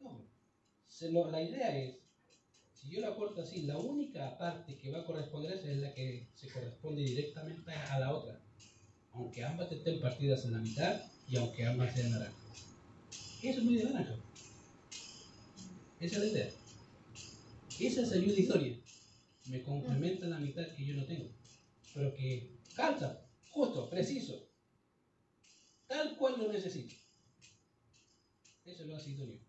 [0.00, 1.30] No.
[1.30, 1.96] la idea es,
[2.72, 6.28] si yo la corto así, la única parte que va a corresponder es la que
[6.34, 8.40] se corresponde directamente a la otra.
[9.12, 12.44] Aunque ambas estén partidas en la mitad y aunque ambas sean naranjas.
[13.42, 14.16] Eso es de naranja.
[16.00, 16.50] Esa es la idea.
[17.80, 18.78] Esa es ayuda historia.
[19.46, 21.28] Me complementa la mitad que yo no tengo.
[21.92, 24.53] Pero que calza, justo, preciso.
[25.86, 26.94] Tal cual lo necesito.
[28.64, 29.40] Eso lo hace idóneo.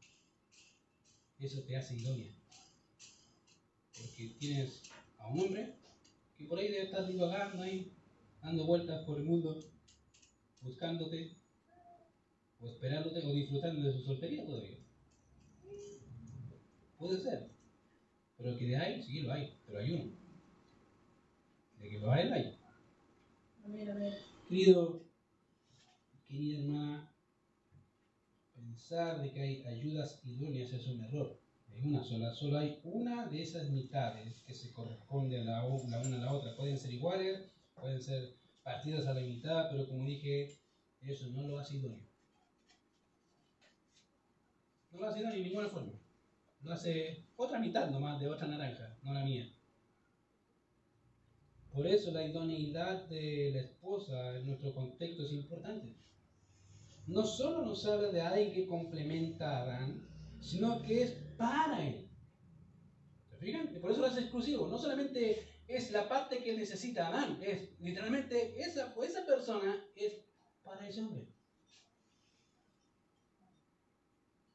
[1.39, 2.31] Eso te hace idónea.
[3.97, 4.83] Porque tienes
[5.17, 5.75] a un hombre
[6.37, 7.93] que por ahí debe estar divagando ahí,
[8.41, 9.59] dando vueltas por el mundo,
[10.61, 11.37] buscándote,
[12.59, 14.77] o esperándote, o disfrutando de su soltería todavía.
[16.97, 17.49] Puede ser.
[18.37, 20.11] Pero que de ahí, sí lo hay, pero hay uno.
[21.79, 22.57] De que lo hay, lo hay.
[24.49, 25.04] Querido,
[26.35, 27.09] querida hermana,
[28.53, 31.39] pensar de que hay ayudas idóneas es un error.
[31.69, 35.65] Hay una sola, solo hay una de esas mitades que se corresponde a la, la
[35.65, 36.55] una a la otra.
[36.55, 40.57] Pueden ser iguales, pueden ser partidas a la mitad, pero como dije,
[41.01, 42.05] eso no lo hace idóneo.
[44.91, 45.93] No lo hace idóneo de ninguna forma.
[46.63, 49.51] Lo hace otra mitad nomás de otra naranja, no la mía.
[51.73, 56.04] Por eso la idoneidad de la esposa en nuestro contexto es importante.
[57.07, 60.07] No solo nos habla de alguien que complementa a Adán,
[60.41, 62.09] sino que es para él.
[63.29, 63.75] ¿Se fijan?
[63.75, 64.67] Y por eso lo hace exclusivo.
[64.67, 70.13] No solamente es la parte que necesita Adán, es literalmente esa, esa persona es
[70.63, 71.27] para ese hombre.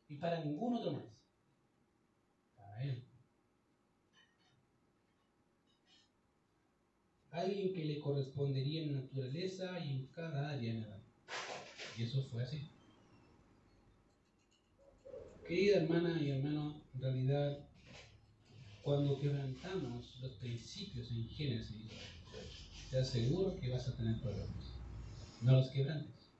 [0.08, 1.20] Y para ningún otro más.
[7.30, 10.84] Alguien que le correspondería en naturaleza y en cada área en
[12.00, 12.66] Eso fue así.
[15.46, 17.68] Querida hermana y hermano, en realidad,
[18.82, 21.90] cuando quebrantamos los principios en Génesis,
[22.90, 24.72] te aseguro que vas a tener problemas.
[25.42, 26.30] No los quebrantes.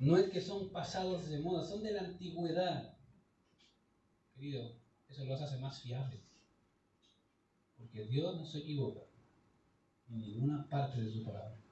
[0.00, 2.98] No es que son pasados de moda, son de la antigüedad.
[4.34, 6.22] Querido, eso los hace más fiables.
[7.76, 9.02] Porque Dios no se equivoca
[10.08, 11.65] en ninguna parte de su palabra.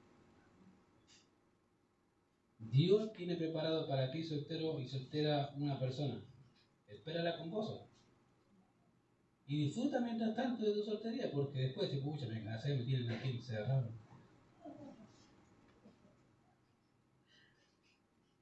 [2.75, 6.21] Dios tiene preparado para ti soltero y soltera una persona.
[6.89, 7.87] Espérala con gozo.
[9.47, 13.09] Y disfruta mientras tanto de tu soltería, porque después, si pucha, me casé, me tienen
[13.11, 13.93] aquí cerrado.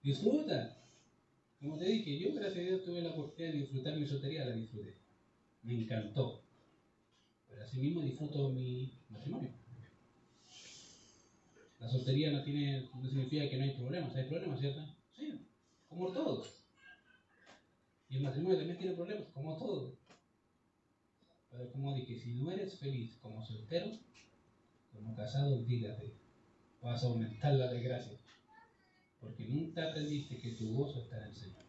[0.02, 0.78] Disfruta.
[1.60, 4.56] Como te dije, yo gracias a Dios tuve la oportunidad de disfrutar mi soltería, la
[4.56, 4.98] disfruté.
[5.62, 6.42] Me encantó.
[7.48, 9.63] Pero así mismo disfruto mi matrimonio.
[11.84, 14.16] La soltería no, tiene, no significa que no hay problemas.
[14.16, 14.96] Hay problemas, ¿cierto?
[15.12, 15.46] Sí,
[15.90, 16.64] como todos.
[18.08, 19.94] Y el matrimonio también tiene problemas, como todos.
[21.52, 24.00] Pero como dije, si no eres feliz como soltero,
[24.94, 26.16] como casado, dígate,
[26.82, 28.18] vas a aumentar la desgracia.
[29.20, 31.64] Porque nunca aprendiste que tu gozo está en el Señor.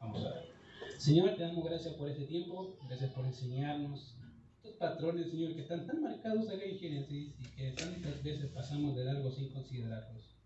[0.00, 0.52] Vamos a ver.
[0.98, 4.16] Señor, te damos gracias por este tiempo, gracias por enseñarnos
[4.62, 8.94] estos patrones, Señor, que están tan marcados acá en Génesis y que tantas veces pasamos
[8.94, 10.36] de largo sin considerarlos.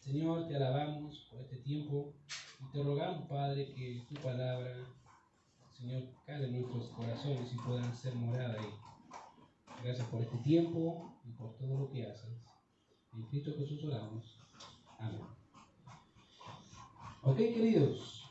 [0.00, 2.14] Señor, te alabamos por este tiempo
[2.58, 4.74] y te rogamos, Padre, que tu palabra,
[5.76, 8.70] Señor, caiga en nuestros corazones y puedan ser morada ahí.
[9.82, 12.40] Gracias por este tiempo y por todo lo que haces.
[13.12, 14.38] En Cristo Jesús oramos.
[14.98, 15.20] Amén.
[17.22, 18.22] Ok, queridos.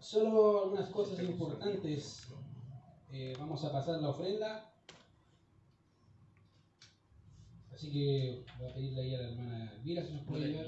[0.00, 2.30] Solo algunas cosas importantes
[3.12, 4.72] eh, vamos a pasar la ofrenda.
[7.72, 10.66] Así que voy a pedirle ahí a la hermana Mira si nos puede ayudar.